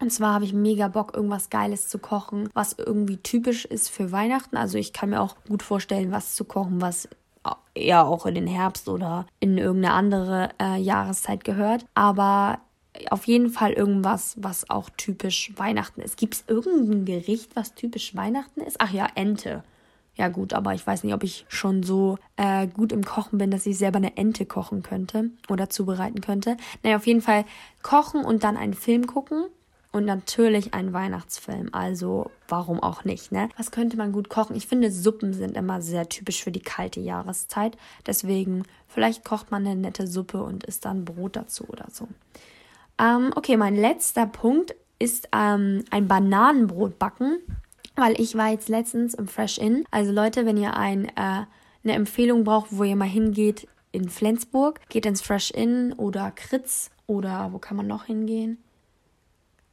Und 0.00 0.10
zwar 0.10 0.34
habe 0.34 0.44
ich 0.44 0.52
mega 0.52 0.88
Bock, 0.88 1.14
irgendwas 1.14 1.50
Geiles 1.50 1.88
zu 1.88 1.98
kochen, 1.98 2.48
was 2.54 2.72
irgendwie 2.72 3.18
typisch 3.18 3.64
ist 3.64 3.88
für 3.88 4.10
Weihnachten. 4.10 4.56
Also 4.56 4.78
ich 4.78 4.92
kann 4.92 5.10
mir 5.10 5.20
auch 5.20 5.36
gut 5.46 5.62
vorstellen, 5.62 6.10
was 6.10 6.34
zu 6.34 6.44
kochen, 6.44 6.80
was 6.80 7.08
eher 7.74 8.06
auch 8.06 8.26
in 8.26 8.34
den 8.34 8.46
Herbst 8.46 8.88
oder 8.88 9.26
in 9.40 9.58
irgendeine 9.58 9.94
andere 9.94 10.50
äh, 10.60 10.80
Jahreszeit 10.80 11.44
gehört. 11.44 11.86
Aber 11.94 12.60
auf 13.10 13.26
jeden 13.26 13.50
Fall 13.50 13.72
irgendwas, 13.72 14.34
was 14.38 14.68
auch 14.68 14.90
typisch 14.96 15.52
Weihnachten 15.56 16.00
ist. 16.00 16.16
Gibt 16.16 16.34
es 16.34 16.44
irgendein 16.46 17.04
Gericht, 17.04 17.56
was 17.56 17.74
typisch 17.74 18.14
Weihnachten 18.14 18.60
ist? 18.60 18.80
Ach 18.80 18.92
ja, 18.92 19.08
Ente. 19.14 19.64
Ja 20.14 20.28
gut, 20.28 20.52
aber 20.52 20.74
ich 20.74 20.86
weiß 20.86 21.04
nicht, 21.04 21.14
ob 21.14 21.24
ich 21.24 21.46
schon 21.48 21.82
so 21.82 22.18
äh, 22.36 22.66
gut 22.66 22.92
im 22.92 23.02
Kochen 23.02 23.38
bin, 23.38 23.50
dass 23.50 23.64
ich 23.64 23.78
selber 23.78 23.96
eine 23.96 24.16
Ente 24.18 24.44
kochen 24.44 24.82
könnte 24.82 25.30
oder 25.48 25.70
zubereiten 25.70 26.20
könnte. 26.20 26.58
Naja, 26.82 26.96
auf 26.96 27.06
jeden 27.06 27.22
Fall 27.22 27.46
kochen 27.82 28.22
und 28.22 28.44
dann 28.44 28.58
einen 28.58 28.74
Film 28.74 29.06
gucken 29.06 29.46
und 29.92 30.06
natürlich 30.06 30.74
ein 30.74 30.92
Weihnachtsfilm. 30.92 31.68
Also 31.72 32.30
warum 32.48 32.82
auch 32.82 33.04
nicht, 33.04 33.30
ne? 33.30 33.48
Was 33.56 33.70
könnte 33.70 33.96
man 33.96 34.12
gut 34.12 34.28
kochen? 34.28 34.56
Ich 34.56 34.66
finde, 34.66 34.90
Suppen 34.90 35.34
sind 35.34 35.56
immer 35.56 35.82
sehr 35.82 36.08
typisch 36.08 36.42
für 36.42 36.50
die 36.50 36.60
kalte 36.60 37.00
Jahreszeit. 37.00 37.76
Deswegen, 38.06 38.64
vielleicht 38.88 39.24
kocht 39.24 39.50
man 39.50 39.66
eine 39.66 39.76
nette 39.76 40.06
Suppe 40.06 40.42
und 40.42 40.64
isst 40.64 40.86
dann 40.86 41.04
Brot 41.04 41.36
dazu 41.36 41.64
oder 41.68 41.86
so. 41.90 42.08
Ähm, 42.98 43.32
okay, 43.36 43.56
mein 43.56 43.76
letzter 43.76 44.26
Punkt 44.26 44.74
ist 44.98 45.28
ähm, 45.32 45.84
ein 45.90 46.08
Bananenbrot 46.08 46.98
backen. 46.98 47.38
Weil 47.94 48.18
ich 48.18 48.36
war 48.36 48.48
jetzt 48.48 48.70
letztens 48.70 49.12
im 49.12 49.28
Fresh 49.28 49.58
Inn. 49.58 49.84
Also 49.90 50.12
Leute, 50.12 50.46
wenn 50.46 50.56
ihr 50.56 50.74
ein, 50.74 51.08
äh, 51.08 51.44
eine 51.84 51.92
Empfehlung 51.92 52.44
braucht, 52.44 52.68
wo 52.70 52.84
ihr 52.84 52.96
mal 52.96 53.04
hingeht 53.04 53.68
in 53.90 54.08
Flensburg, 54.08 54.80
geht 54.88 55.04
ins 55.04 55.20
Fresh 55.20 55.50
Inn 55.50 55.92
oder 55.92 56.30
Kritz 56.30 56.90
oder 57.06 57.52
wo 57.52 57.58
kann 57.58 57.76
man 57.76 57.86
noch 57.86 58.04
hingehen? 58.04 58.56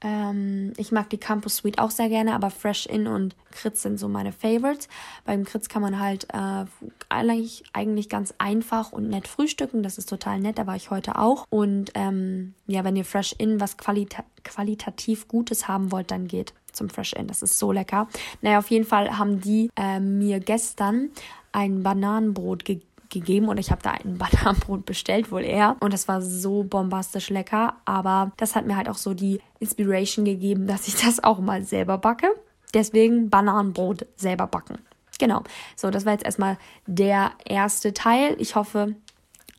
Ähm, 0.01 0.73
ich 0.77 0.91
mag 0.91 1.09
die 1.09 1.17
Campus 1.17 1.57
Suite 1.57 1.79
auch 1.79 1.91
sehr 1.91 2.09
gerne, 2.09 2.33
aber 2.33 2.49
Fresh 2.49 2.85
In 2.85 3.07
und 3.07 3.35
Kritz 3.51 3.81
sind 3.81 3.99
so 3.99 4.07
meine 4.07 4.31
Favorites. 4.31 4.87
Beim 5.25 5.43
Kritz 5.43 5.67
kann 5.67 5.81
man 5.81 5.99
halt 5.99 6.27
äh, 6.33 6.65
eigentlich, 7.09 7.63
eigentlich 7.73 8.09
ganz 8.09 8.33
einfach 8.37 8.91
und 8.91 9.09
nett 9.09 9.27
frühstücken. 9.27 9.83
Das 9.83 9.97
ist 9.97 10.07
total 10.07 10.39
nett, 10.39 10.57
da 10.57 10.67
war 10.67 10.75
ich 10.75 10.89
heute 10.89 11.17
auch. 11.17 11.45
Und 11.49 11.91
ähm, 11.95 12.53
ja, 12.67 12.83
wenn 12.83 12.95
ihr 12.95 13.05
Fresh 13.05 13.35
In 13.37 13.59
was 13.59 13.77
qualita 13.77 14.23
qualitativ 14.43 15.27
Gutes 15.27 15.67
haben 15.67 15.91
wollt, 15.91 16.11
dann 16.11 16.27
geht 16.27 16.53
zum 16.71 16.89
Fresh 16.89 17.13
In. 17.13 17.27
Das 17.27 17.41
ist 17.41 17.59
so 17.59 17.71
lecker. 17.71 18.07
Naja, 18.41 18.59
auf 18.59 18.69
jeden 18.69 18.85
Fall 18.85 19.17
haben 19.17 19.41
die 19.41 19.69
äh, 19.75 19.99
mir 19.99 20.39
gestern 20.39 21.09
ein 21.51 21.83
Bananenbrot 21.83 22.63
gegeben 22.63 22.88
gegeben 23.09 23.47
und 23.47 23.57
ich 23.57 23.71
habe 23.71 23.81
da 23.81 23.91
ein 23.91 24.17
Bananenbrot 24.17 24.85
bestellt, 24.85 25.31
wohl 25.31 25.43
eher. 25.43 25.75
Und 25.79 25.93
das 25.93 26.07
war 26.07 26.21
so 26.21 26.63
bombastisch 26.63 27.29
lecker. 27.29 27.75
Aber 27.85 28.31
das 28.37 28.55
hat 28.55 28.65
mir 28.65 28.75
halt 28.75 28.89
auch 28.89 28.97
so 28.97 29.13
die 29.13 29.41
Inspiration 29.59 30.25
gegeben, 30.25 30.67
dass 30.67 30.87
ich 30.87 30.95
das 30.95 31.23
auch 31.23 31.39
mal 31.39 31.63
selber 31.63 31.97
backe. 31.97 32.27
Deswegen 32.73 33.29
Bananenbrot 33.29 34.05
selber 34.15 34.47
backen. 34.47 34.77
Genau. 35.19 35.43
So, 35.75 35.89
das 35.89 36.05
war 36.05 36.13
jetzt 36.13 36.25
erstmal 36.25 36.57
der 36.85 37.31
erste 37.45 37.93
Teil. 37.93 38.35
Ich 38.39 38.55
hoffe, 38.55 38.95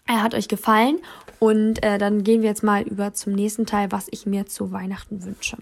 er 0.06 0.22
hat 0.22 0.34
euch 0.34 0.48
gefallen. 0.48 0.98
Und 1.38 1.82
äh, 1.82 1.98
dann 1.98 2.24
gehen 2.24 2.42
wir 2.42 2.48
jetzt 2.48 2.62
mal 2.62 2.82
über 2.82 3.12
zum 3.12 3.32
nächsten 3.32 3.66
Teil, 3.66 3.90
was 3.90 4.08
ich 4.10 4.26
mir 4.26 4.46
zu 4.46 4.72
Weihnachten 4.72 5.24
wünsche. 5.24 5.56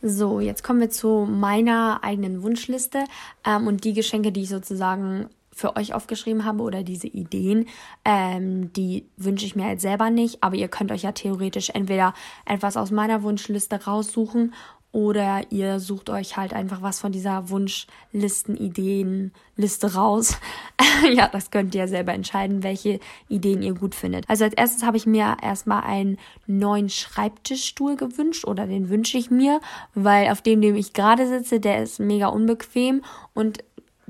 So, 0.00 0.38
jetzt 0.38 0.62
kommen 0.62 0.80
wir 0.80 0.90
zu 0.90 1.26
meiner 1.28 2.00
eigenen 2.02 2.42
Wunschliste 2.42 3.04
ähm, 3.44 3.66
und 3.66 3.82
die 3.82 3.94
Geschenke, 3.94 4.30
die 4.30 4.42
ich 4.42 4.48
sozusagen 4.48 5.28
für 5.58 5.76
euch 5.76 5.92
aufgeschrieben 5.92 6.44
habe 6.44 6.62
oder 6.62 6.84
diese 6.84 7.08
Ideen, 7.08 7.66
ähm, 8.04 8.72
die 8.74 9.06
wünsche 9.16 9.44
ich 9.44 9.56
mir 9.56 9.64
halt 9.64 9.80
selber 9.80 10.08
nicht, 10.08 10.42
aber 10.42 10.54
ihr 10.54 10.68
könnt 10.68 10.92
euch 10.92 11.02
ja 11.02 11.12
theoretisch 11.12 11.70
entweder 11.70 12.14
etwas 12.46 12.76
aus 12.76 12.92
meiner 12.92 13.24
Wunschliste 13.24 13.84
raussuchen 13.84 14.54
oder 14.92 15.42
ihr 15.50 15.80
sucht 15.80 16.10
euch 16.10 16.36
halt 16.36 16.54
einfach 16.54 16.80
was 16.80 17.00
von 17.00 17.12
dieser 17.12 17.50
Wunschlisten, 17.50 18.56
Ideenliste 18.56 19.94
raus. 19.94 20.38
ja, 21.12 21.28
das 21.28 21.50
könnt 21.50 21.74
ihr 21.74 21.88
selber 21.88 22.14
entscheiden, 22.14 22.62
welche 22.62 23.00
Ideen 23.28 23.60
ihr 23.62 23.74
gut 23.74 23.94
findet. 23.94 24.30
Also 24.30 24.44
als 24.44 24.54
erstes 24.54 24.84
habe 24.84 24.96
ich 24.96 25.06
mir 25.06 25.36
erstmal 25.42 25.82
einen 25.82 26.18
neuen 26.46 26.88
Schreibtischstuhl 26.88 27.96
gewünscht 27.96 28.46
oder 28.46 28.66
den 28.66 28.88
wünsche 28.88 29.18
ich 29.18 29.30
mir, 29.30 29.60
weil 29.94 30.30
auf 30.30 30.40
dem, 30.40 30.62
dem 30.62 30.76
ich 30.76 30.94
gerade 30.94 31.26
sitze, 31.26 31.60
der 31.60 31.82
ist 31.82 31.98
mega 31.98 32.28
unbequem 32.28 33.02
und 33.34 33.58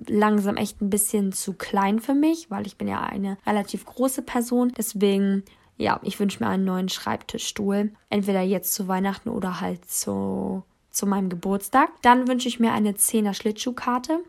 langsam 0.07 0.57
echt 0.57 0.81
ein 0.81 0.90
bisschen 0.90 1.33
zu 1.33 1.55
klein 1.55 2.00
für 2.00 2.14
mich, 2.14 2.50
weil 2.50 2.67
ich 2.67 2.76
bin 2.76 2.88
ja 2.88 3.00
eine 3.00 3.38
relativ 3.47 3.85
große 3.85 4.23
Person. 4.23 4.73
Deswegen, 4.76 5.45
ja, 5.76 6.00
ich 6.02 6.19
wünsche 6.21 6.43
mir 6.43 6.50
einen 6.50 6.64
neuen 6.64 6.88
Schreibtischstuhl. 6.88 7.93
Entweder 8.11 8.43
jetzt 8.43 8.75
zu 8.75 8.88
Weihnachten 8.88 9.28
oder 9.28 9.61
halt 9.61 9.85
zu 9.85 10.62
zu 10.90 11.07
meinem 11.07 11.28
Geburtstag. 11.28 11.90
Dann 12.02 12.26
wünsche 12.26 12.49
ich 12.49 12.59
mir 12.59 12.73
eine 12.73 12.93
10er 12.93 13.33
Schlittschuhkarte 13.33 14.21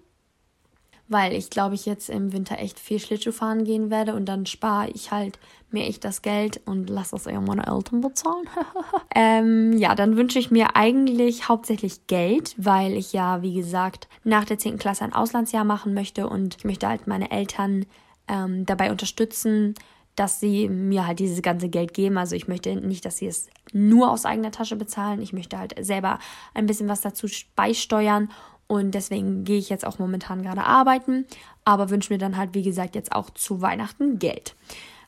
weil 1.09 1.33
ich 1.33 1.49
glaube, 1.49 1.75
ich 1.75 1.85
jetzt 1.85 2.09
im 2.09 2.31
Winter 2.31 2.59
echt 2.59 2.79
viel 2.79 2.99
Schlittschuh 2.99 3.31
fahren 3.31 3.65
gehen 3.65 3.89
werde 3.89 4.13
und 4.13 4.25
dann 4.25 4.45
spare 4.45 4.89
ich 4.91 5.11
halt 5.11 5.39
mir 5.71 5.85
echt 5.85 6.05
das 6.05 6.21
Geld 6.21 6.61
und 6.65 6.89
lasse 6.89 7.11
das 7.11 7.25
eher 7.25 7.41
meine 7.41 7.67
Eltern 7.67 8.01
bezahlen. 8.01 8.47
ähm, 9.15 9.77
ja, 9.77 9.95
dann 9.95 10.17
wünsche 10.17 10.39
ich 10.39 10.51
mir 10.51 10.75
eigentlich 10.75 11.49
hauptsächlich 11.49 12.07
Geld, 12.07 12.53
weil 12.57 12.93
ich 12.93 13.11
ja, 13.11 13.41
wie 13.41 13.53
gesagt, 13.53 14.07
nach 14.23 14.45
der 14.45 14.59
10. 14.59 14.77
Klasse 14.77 15.03
ein 15.03 15.13
Auslandsjahr 15.13 15.65
machen 15.65 15.93
möchte 15.93 16.29
und 16.29 16.57
ich 16.57 16.63
möchte 16.63 16.87
halt 16.87 17.07
meine 17.07 17.31
Eltern 17.31 17.85
ähm, 18.27 18.65
dabei 18.65 18.91
unterstützen, 18.91 19.73
dass 20.15 20.39
sie 20.39 20.67
mir 20.69 21.07
halt 21.07 21.19
dieses 21.19 21.41
ganze 21.41 21.69
Geld 21.69 21.93
geben. 21.93 22.17
Also 22.17 22.35
ich 22.35 22.47
möchte 22.47 22.75
nicht, 22.75 23.05
dass 23.05 23.17
sie 23.17 23.27
es 23.27 23.49
nur 23.71 24.11
aus 24.11 24.25
eigener 24.25 24.51
Tasche 24.51 24.75
bezahlen. 24.75 25.21
Ich 25.21 25.33
möchte 25.33 25.57
halt 25.57 25.73
selber 25.83 26.19
ein 26.53 26.65
bisschen 26.65 26.89
was 26.89 27.01
dazu 27.01 27.27
beisteuern 27.55 28.29
und 28.69 28.91
deswegen 28.91 29.45
gehe 29.45 29.57
ich 29.57 29.69
jetzt 29.69 29.85
auch 29.85 29.97
momentan 29.97 30.43
gerade 30.43 30.63
arbeiten, 30.63 31.25
aber 31.65 31.89
wünsche 31.89 32.13
mir 32.13 32.19
dann 32.19 32.37
halt, 32.37 32.53
wie 32.53 32.61
gesagt, 32.61 32.93
jetzt 32.93 33.11
auch 33.11 33.31
zu 33.31 33.61
Weihnachten 33.61 34.19
Geld. 34.19 34.55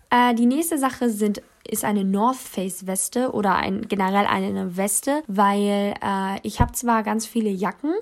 Äh, 0.10 0.34
die 0.34 0.48
nächste 0.48 0.80
Sache 0.80 1.12
sind, 1.12 1.44
ist 1.70 1.86
eine 1.86 2.04
North 2.04 2.38
Face 2.38 2.88
Weste 2.88 3.32
oder 3.32 3.56
ein, 3.56 3.88
generell 3.88 4.26
eine 4.26 4.78
Weste, 4.78 5.22
weil 5.28 5.94
äh, 6.04 6.40
ich 6.42 6.60
habe 6.60 6.72
zwar 6.72 7.04
ganz 7.04 7.28
viele 7.28 7.52
Jacken, 7.52 7.94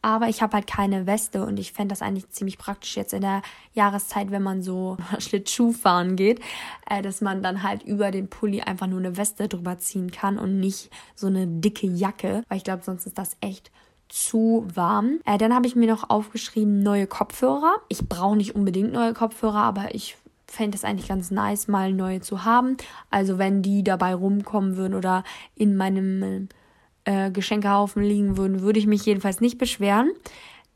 aber 0.00 0.28
ich 0.28 0.42
habe 0.42 0.54
halt 0.54 0.68
keine 0.68 1.08
Weste 1.08 1.44
und 1.44 1.58
ich 1.58 1.72
fände 1.72 1.92
das 1.92 2.02
eigentlich 2.02 2.30
ziemlich 2.30 2.56
praktisch 2.56 2.96
jetzt 2.96 3.12
in 3.12 3.22
der 3.22 3.42
Jahreszeit, 3.74 4.30
wenn 4.30 4.44
man 4.44 4.62
so 4.62 4.96
Schlittschuh 5.18 5.72
fahren 5.72 6.14
geht, 6.14 6.38
äh, 6.88 7.02
dass 7.02 7.20
man 7.20 7.42
dann 7.42 7.64
halt 7.64 7.82
über 7.82 8.12
den 8.12 8.30
Pulli 8.30 8.60
einfach 8.60 8.86
nur 8.86 9.00
eine 9.00 9.16
Weste 9.16 9.48
drüber 9.48 9.76
ziehen 9.78 10.12
kann 10.12 10.38
und 10.38 10.60
nicht 10.60 10.88
so 11.16 11.26
eine 11.26 11.48
dicke 11.48 11.88
Jacke, 11.88 12.44
weil 12.48 12.58
ich 12.58 12.64
glaube, 12.64 12.84
sonst 12.84 13.06
ist 13.06 13.18
das 13.18 13.36
echt 13.40 13.72
zu 14.10 14.66
warm. 14.74 15.20
Äh, 15.24 15.38
dann 15.38 15.54
habe 15.54 15.66
ich 15.66 15.76
mir 15.76 15.88
noch 15.88 16.10
aufgeschrieben 16.10 16.82
neue 16.82 17.06
Kopfhörer. 17.06 17.76
Ich 17.88 18.06
brauche 18.08 18.36
nicht 18.36 18.54
unbedingt 18.54 18.92
neue 18.92 19.14
Kopfhörer, 19.14 19.62
aber 19.62 19.94
ich 19.94 20.16
fände 20.46 20.76
es 20.76 20.84
eigentlich 20.84 21.08
ganz 21.08 21.30
nice, 21.30 21.68
mal 21.68 21.92
neue 21.92 22.20
zu 22.20 22.44
haben. 22.44 22.76
Also 23.10 23.38
wenn 23.38 23.62
die 23.62 23.84
dabei 23.84 24.14
rumkommen 24.14 24.76
würden 24.76 24.94
oder 24.94 25.24
in 25.54 25.76
meinem 25.76 26.48
äh, 27.04 27.30
Geschenkehaufen 27.30 28.02
liegen 28.02 28.36
würden, 28.36 28.60
würde 28.60 28.80
ich 28.80 28.86
mich 28.86 29.06
jedenfalls 29.06 29.40
nicht 29.40 29.58
beschweren. 29.58 30.10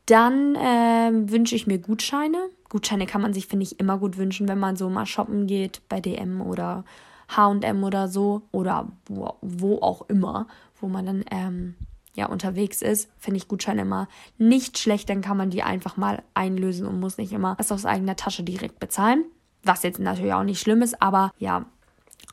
Dann 0.05 0.55
äh, 0.55 1.11
wünsche 1.29 1.55
ich 1.55 1.67
mir 1.67 1.79
Gutscheine. 1.79 2.37
Gutscheine 2.69 3.05
kann 3.05 3.21
man 3.21 3.33
sich, 3.33 3.47
finde 3.47 3.63
ich, 3.63 3.79
immer 3.79 3.97
gut 3.97 4.17
wünschen, 4.17 4.47
wenn 4.47 4.59
man 4.59 4.75
so 4.75 4.89
mal 4.89 5.05
shoppen 5.05 5.45
geht 5.45 5.81
bei 5.89 5.99
DM 5.99 6.41
oder 6.41 6.85
HM 7.27 7.83
oder 7.83 8.07
so 8.07 8.43
oder 8.51 8.87
wo, 9.07 9.35
wo 9.41 9.79
auch 9.81 10.07
immer, 10.09 10.47
wo 10.79 10.87
man 10.87 11.05
dann 11.05 11.25
ähm, 11.31 11.75
ja 12.15 12.27
unterwegs 12.27 12.81
ist, 12.81 13.09
finde 13.17 13.37
ich 13.37 13.47
Gutscheine 13.47 13.81
immer 13.81 14.07
nicht 14.37 14.77
schlecht, 14.77 15.09
dann 15.09 15.21
kann 15.21 15.37
man 15.37 15.49
die 15.49 15.63
einfach 15.63 15.97
mal 15.97 16.23
einlösen 16.33 16.87
und 16.87 16.99
muss 16.99 17.17
nicht 17.17 17.33
immer 17.33 17.55
das 17.57 17.71
aus 17.71 17.85
eigener 17.85 18.15
Tasche 18.15 18.43
direkt 18.43 18.79
bezahlen. 18.79 19.25
Was 19.63 19.83
jetzt 19.83 19.99
natürlich 19.99 20.33
auch 20.33 20.43
nicht 20.43 20.61
schlimm 20.61 20.81
ist, 20.81 21.01
aber 21.01 21.31
ja, 21.37 21.65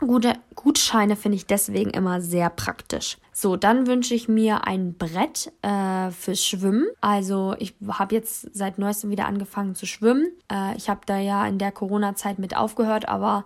gute 0.07 0.35
Gutscheine 0.55 1.17
finde 1.17 1.37
ich 1.37 1.47
deswegen 1.47 1.91
immer 1.91 2.21
sehr 2.21 2.51
praktisch. 2.51 3.19
So, 3.33 3.57
dann 3.57 3.87
wünsche 3.87 4.15
ich 4.15 4.29
mir 4.29 4.67
ein 4.67 4.95
Brett 4.95 5.51
äh, 5.63 6.11
fürs 6.11 6.45
Schwimmen. 6.45 6.87
Also 7.01 7.55
ich 7.59 7.75
habe 7.89 8.15
jetzt 8.15 8.55
seit 8.55 8.79
neuestem 8.79 9.11
wieder 9.11 9.27
angefangen 9.27 9.75
zu 9.75 9.87
schwimmen. 9.87 10.31
Äh, 10.53 10.77
ich 10.77 10.91
habe 10.91 11.01
da 11.07 11.19
ja 11.19 11.47
in 11.47 11.59
der 11.59 11.73
Corona-Zeit 11.73 12.39
mit 12.39 12.57
aufgehört, 12.57 13.09
aber 13.09 13.45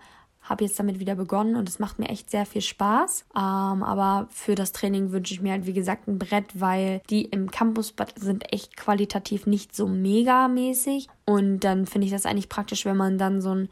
habe 0.48 0.64
jetzt 0.64 0.78
damit 0.78 0.98
wieder 0.98 1.14
begonnen 1.14 1.56
und 1.56 1.68
es 1.68 1.78
macht 1.78 1.98
mir 1.98 2.08
echt 2.08 2.30
sehr 2.30 2.46
viel 2.46 2.62
Spaß. 2.62 3.26
Ähm, 3.36 3.82
aber 3.82 4.28
für 4.30 4.54
das 4.54 4.72
Training 4.72 5.12
wünsche 5.12 5.34
ich 5.34 5.42
mir 5.42 5.52
halt, 5.52 5.66
wie 5.66 5.72
gesagt, 5.72 6.08
ein 6.08 6.18
Brett, 6.18 6.60
weil 6.60 7.02
die 7.10 7.24
im 7.24 7.50
Campusbad 7.50 8.18
sind 8.18 8.52
echt 8.52 8.76
qualitativ 8.76 9.46
nicht 9.46 9.74
so 9.74 9.86
mega 9.86 10.48
mäßig. 10.48 11.08
Und 11.24 11.60
dann 11.60 11.86
finde 11.86 12.06
ich 12.06 12.12
das 12.12 12.26
eigentlich 12.26 12.48
praktisch, 12.48 12.84
wenn 12.84 12.96
man 12.96 13.18
dann 13.18 13.40
so 13.40 13.54
ein 13.54 13.68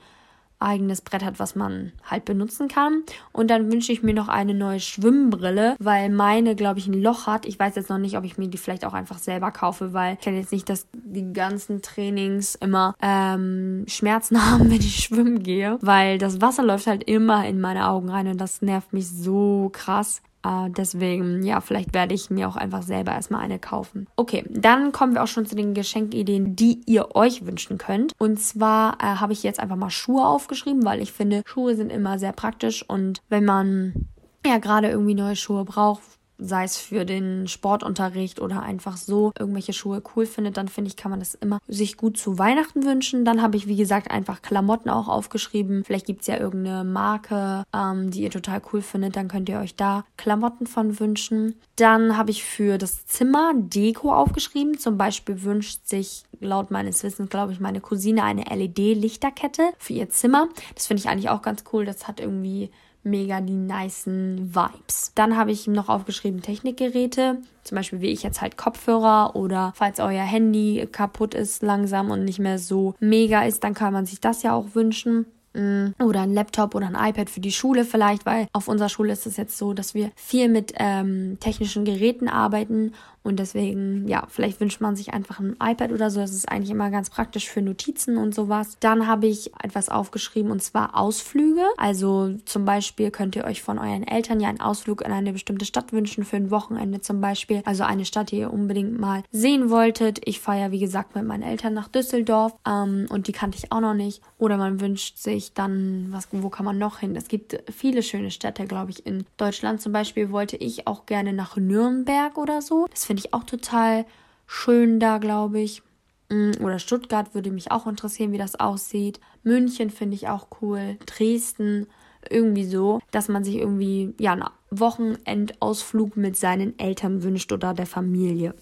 eigenes 0.65 1.01
Brett 1.01 1.25
hat, 1.25 1.39
was 1.39 1.55
man 1.55 1.93
halt 2.05 2.25
benutzen 2.25 2.69
kann. 2.69 3.03
Und 3.33 3.51
dann 3.51 3.71
wünsche 3.71 3.93
ich 3.93 4.03
mir 4.03 4.15
noch 4.15 4.29
eine 4.29 4.55
neue 4.55 4.81
Schwimmbrille, 4.81 5.77
weil 5.79 6.11
meine, 6.11 6.57
glaube 6.57 6.79
ich, 6.79 6.87
ein 6.87 7.01
Loch 7.01 7.27
hat. 7.27 7.47
Ich 7.47 7.59
weiß 7.59 7.77
jetzt 7.77 7.91
noch 7.91 7.99
nicht, 7.99 8.17
ob 8.17 8.25
ich 8.25 8.39
mir 8.39 8.49
die 8.49 8.59
vielleicht 8.59 8.85
auch 8.85 8.95
einfach 8.95 9.19
selber 9.19 9.51
kaufe, 9.51 9.93
weil 9.93 10.15
ich 10.15 10.21
kenne 10.21 10.39
jetzt 10.39 10.53
nicht, 10.53 10.69
dass 10.69 10.87
die 10.93 11.33
ganzen 11.33 11.83
Trainings 11.83 12.55
immer 12.55 12.95
ähm, 13.01 13.85
Schmerzen 13.87 14.45
haben, 14.51 14.71
wenn 14.71 14.81
ich 14.81 15.05
schwimmen 15.05 15.43
gehe, 15.43 15.79
weil 15.81 16.19
das 16.19 16.41
Wasser 16.41 16.63
läuft 16.63 16.87
halt 16.87 17.05
immer 17.05 17.47
in 17.47 17.61
meine 17.61 17.89
Augen 17.89 18.09
rein 18.09 18.29
und 18.29 18.41
das 18.41 18.63
nervt 18.63 18.93
mich 18.93 19.09
so 19.09 19.71
krass. 19.73 20.23
Uh, 20.45 20.69
deswegen, 20.69 21.43
ja, 21.43 21.63
vielleicht 21.63 21.95
werde 21.95 22.15
ich 22.15 22.29
mir 22.29 22.49
auch 22.49 22.57
einfach 22.57 22.83
selber 22.83 23.13
erstmal 23.13 23.41
eine 23.41 23.59
kaufen. 23.59 24.07
Okay, 24.17 24.45
dann 24.51 24.93
kommen 24.93 25.15
wir 25.15 25.23
auch 25.23 25.29
schon 25.29 25.47
zu 25.47 25.57
den 25.57 25.73
Geschenkideen, 25.73 26.55
die 26.55 26.83
ihr 26.85 27.17
euch 27.17 27.47
wünschen 27.47 27.79
könnt. 27.79 28.13
Und 28.19 28.39
zwar 28.39 28.99
äh, 29.01 29.17
habe 29.17 29.33
ich 29.33 29.43
jetzt 29.43 29.59
einfach 29.59 29.77
mal 29.77 29.91
Schuhe 29.91 30.27
aufgeschrieben, 30.27 30.85
weil 30.85 31.01
ich 31.01 31.13
finde, 31.13 31.43
Schuhe 31.47 31.75
sind 31.77 31.91
immer 31.91 32.19
sehr 32.19 32.33
praktisch 32.33 32.85
und 32.87 33.23
wenn 33.31 33.47
man 33.47 34.09
ja 34.47 34.59
gerade 34.59 34.91
irgendwie 34.91 35.15
neue 35.15 35.37
Schuhe 35.37 35.65
braucht, 35.65 36.03
sei 36.39 36.65
es 36.65 36.77
für 36.77 37.05
den 37.05 37.49
Sportunterricht 37.49 38.41
oder 38.41 38.63
einfach 38.63 38.97
so 38.97 39.33
irgendwelche 39.39 39.73
Schuhe 39.73 40.03
cool 40.15 40.27
findet, 40.27 40.57
dann 40.57 40.69
finde 40.69 40.89
ich, 40.89 40.97
kann 40.97 41.11
man 41.11 41.21
das 41.21 41.35
immer 41.35 41.59
sich 41.69 41.97
gut 41.97 42.17
zu 42.17 42.39
Weihnachten 42.39 42.85
wünschen. 42.85 43.25
Dann 43.25 43.41
habe 43.43 43.57
ich, 43.57 43.67
wie 43.67 43.77
gesagt, 43.77 44.11
einfach 44.11 44.43
Klamotten 44.43 44.91
auch 44.91 45.09
aufgeschrieben. 45.09 45.85
Vielleicht 45.85 46.07
gibt 46.07 46.23
es 46.23 46.27
ja 46.27 46.39
irgendeine 46.39 46.85
Marke, 46.85 47.65
ähm, 47.75 48.11
die 48.11 48.23
ihr 48.23 48.31
total 48.31 48.61
cool 48.73 48.83
findet, 48.83 49.17
dann 49.17 49.29
könnt 49.29 49.49
ihr 49.49 49.61
euch 49.61 49.77
da 49.77 50.05
Klamotten 50.17 50.67
von 50.67 50.99
wünschen. 50.99 51.55
Dann 51.77 52.17
habe 52.17 52.31
ich 52.31 52.45
für 52.45 52.79
das 52.79 53.07
Zimmer 53.07 53.53
Deko 53.55 54.13
aufgeschrieben. 54.13 54.79
Zum 54.79 54.99
Beispiel 54.99 55.43
wünscht 55.43 55.87
sich 55.87 56.25
laut 56.41 56.71
meines 56.71 57.03
Wissens, 57.03 57.31
glaube 57.31 57.53
ich, 57.53 57.61
meine 57.61 57.81
Cousine 57.81 58.25
eine 58.25 58.45
LED-Lichterkette 58.45 59.73
für 59.79 59.93
ihr 59.93 60.11
Zimmer. 60.11 60.49
Das 60.75 60.87
finde 60.87 61.01
ich 61.01 61.09
eigentlich 61.09 61.31
auch 61.31 61.43
ganz 61.43 61.65
cool. 61.73 61.85
Das 61.85 62.07
hat 62.07 62.21
irgendwie 62.21 62.71
mega 63.05 63.41
die 63.41 63.53
nicen 63.53 64.55
Vibes. 64.55 65.13
Dann 65.15 65.37
habe 65.37 65.53
ich 65.53 65.67
noch 65.67 65.89
aufgeschrieben 65.89 66.43
Technikgeräte, 66.43 67.39
zum 67.63 67.77
Beispiel 67.77 68.01
wie 68.01 68.11
ich 68.11 68.23
jetzt 68.23 68.41
halt 68.41 68.57
Kopfhörer 68.57 69.37
oder 69.37 69.73
falls 69.77 70.01
euer 70.01 70.25
Handy 70.25 70.89
kaputt 70.91 71.35
ist 71.35 71.63
langsam 71.63 72.11
und 72.11 72.25
nicht 72.25 72.39
mehr 72.39 72.59
so 72.59 72.95
mega 73.01 73.43
ist, 73.45 73.65
dann 73.65 73.75
kann 73.75 73.93
man 73.93 74.07
sich 74.07 74.21
das 74.21 74.43
ja 74.43 74.55
auch 74.55 74.75
wünschen. 74.75 75.27
Mm, 75.55 75.91
oder 76.03 76.23
ein 76.23 76.35
Laptop 76.35 76.75
oder 76.75 76.87
ein 76.87 77.11
iPad 77.11 77.31
für 77.31 77.41
die 77.41 77.53
Schule 77.53 77.85
vielleicht, 77.85 78.27
weil 78.27 78.49
auf 78.53 78.67
unserer 78.67 78.89
Schule 78.89 79.13
ist 79.13 79.25
es 79.25 79.37
jetzt 79.37 79.57
so, 79.57 79.73
dass 79.73 79.95
wir 79.95 80.11
viel 80.17 80.49
mit 80.49 80.73
ähm, 80.77 81.39
technischen 81.39 81.85
Geräten 81.85 82.29
arbeiten 82.29 82.93
und 83.25 83.39
deswegen, 83.39 84.07
ja, 84.07 84.27
vielleicht 84.29 84.61
wünscht 84.61 84.83
man 84.83 84.97
sich 84.97 85.15
einfach 85.15 85.41
ein 85.41 85.57
iPad 85.61 85.93
oder 85.93 86.11
so. 86.11 86.21
Das 86.21 86.33
ist 86.33 86.49
eigentlich 86.49 86.71
immer 86.71 86.91
ganz 86.91 87.09
praktisch 87.09 87.49
für 87.49 87.63
Notizen 87.63 88.19
und 88.19 88.35
sowas. 88.35 88.77
Dann 88.81 89.07
habe 89.07 89.27
ich 89.27 89.51
etwas 89.63 89.89
aufgeschrieben 89.89 90.53
und 90.53 90.63
zwar 90.63 90.95
Ausflüge. 90.95 91.63
Also 91.79 92.35
zum 92.45 92.67
Beispiel 92.67 93.11
könnt 93.11 93.35
ihr 93.35 93.45
euch 93.45 93.63
von 93.63 93.79
euren 93.79 94.07
Eltern 94.07 94.41
ja 94.41 94.51
einen 94.51 94.61
Ausflug 94.61 95.01
in 95.01 95.11
eine 95.11 95.33
bestimmte 95.33 95.65
Stadt 95.65 95.95
wünschen, 95.95 96.25
für 96.25 96.37
ein 96.37 96.51
Wochenende 96.51 97.01
zum 97.01 97.23
Beispiel. 97.23 97.63
Also 97.65 97.85
eine 97.85 98.05
Stadt, 98.05 98.31
die 98.31 98.41
ihr 98.41 98.53
unbedingt 98.53 99.01
mal 99.01 99.23
sehen 99.33 99.71
wolltet. 99.71 100.21
Ich 100.27 100.41
fahre 100.41 100.61
ja, 100.61 100.71
wie 100.71 100.81
gesagt, 100.81 101.15
mit 101.15 101.25
meinen 101.25 101.43
Eltern 101.43 101.73
nach 101.73 101.89
Düsseldorf 101.89 102.53
ähm, 102.69 103.07
und 103.09 103.27
die 103.27 103.33
kannte 103.33 103.57
ich 103.57 103.73
auch 103.73 103.81
noch 103.81 103.95
nicht. 103.95 104.21
Oder 104.37 104.59
man 104.59 104.83
wünscht 104.83 105.17
sich 105.17 105.55
dann, 105.55 106.09
was, 106.11 106.29
wo 106.31 106.51
kann 106.51 106.67
man 106.67 106.77
noch 106.77 106.99
hin? 106.99 107.17
Es 107.17 107.29
gibt 107.29 107.59
viele 107.73 108.03
schöne 108.03 108.31
Städte, 108.31 108.67
glaube 108.67 108.91
ich, 108.91 109.07
in 109.07 109.25
Deutschland. 109.39 109.81
Zum 109.81 109.93
Beispiel 109.93 110.31
wollte 110.31 110.59
ich 110.59 110.87
auch 110.87 111.07
gerne 111.07 111.33
nach 111.33 111.57
Nürnberg 111.57 112.37
oder 112.37 112.61
so. 112.61 112.87
Das 112.91 113.07
finde 113.07 113.14
ich 113.21 113.35
auch 113.35 113.45
total 113.45 114.07
schön 114.47 115.01
da, 115.01 115.19
glaube 115.19 115.61
ich. 115.61 115.83
Mm, 116.31 116.53
oder 116.61 116.79
Stuttgart 116.79 117.35
würde 117.35 117.51
mich 117.51 117.71
auch 117.71 117.87
interessieren, 117.87 118.33
wie 118.33 118.39
das 118.39 118.59
aussieht. 118.59 119.21
München 119.43 119.91
finde 119.91 120.15
ich 120.17 120.29
auch 120.29 120.49
cool. 120.61 120.97
Dresden, 121.07 121.87
irgendwie 122.31 122.65
so, 122.65 123.01
dass 123.11 123.29
man 123.29 123.45
sich 123.45 123.57
irgendwie 123.57 124.15
ja 124.19 124.33
einen 124.33 124.45
Wochenendausflug 124.71 126.17
mit 126.17 126.37
seinen 126.37 126.79
Eltern 126.79 127.23
wünscht 127.23 127.53
oder 127.53 127.75
der 127.75 127.87
Familie. 127.87 128.55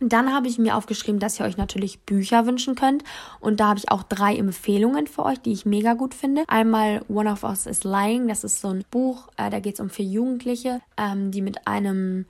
Dann 0.00 0.32
habe 0.32 0.46
ich 0.46 0.58
mir 0.58 0.76
aufgeschrieben, 0.76 1.18
dass 1.18 1.40
ihr 1.40 1.46
euch 1.46 1.56
natürlich 1.56 2.02
Bücher 2.02 2.46
wünschen 2.46 2.76
könnt. 2.76 3.02
Und 3.40 3.58
da 3.58 3.68
habe 3.68 3.80
ich 3.80 3.90
auch 3.90 4.04
drei 4.04 4.36
Empfehlungen 4.36 5.08
für 5.08 5.24
euch, 5.24 5.40
die 5.40 5.52
ich 5.52 5.66
mega 5.66 5.94
gut 5.94 6.14
finde. 6.14 6.44
Einmal 6.46 7.02
One 7.08 7.30
of 7.30 7.42
Us 7.42 7.66
is 7.66 7.82
Lying. 7.82 8.28
Das 8.28 8.44
ist 8.44 8.60
so 8.60 8.68
ein 8.68 8.84
Buch, 8.92 9.28
äh, 9.36 9.50
da 9.50 9.58
geht 9.58 9.74
es 9.74 9.80
um 9.80 9.90
vier 9.90 10.04
Jugendliche, 10.04 10.80
ähm, 10.96 11.32
die 11.32 11.42
mit 11.42 11.66
einem 11.66 12.26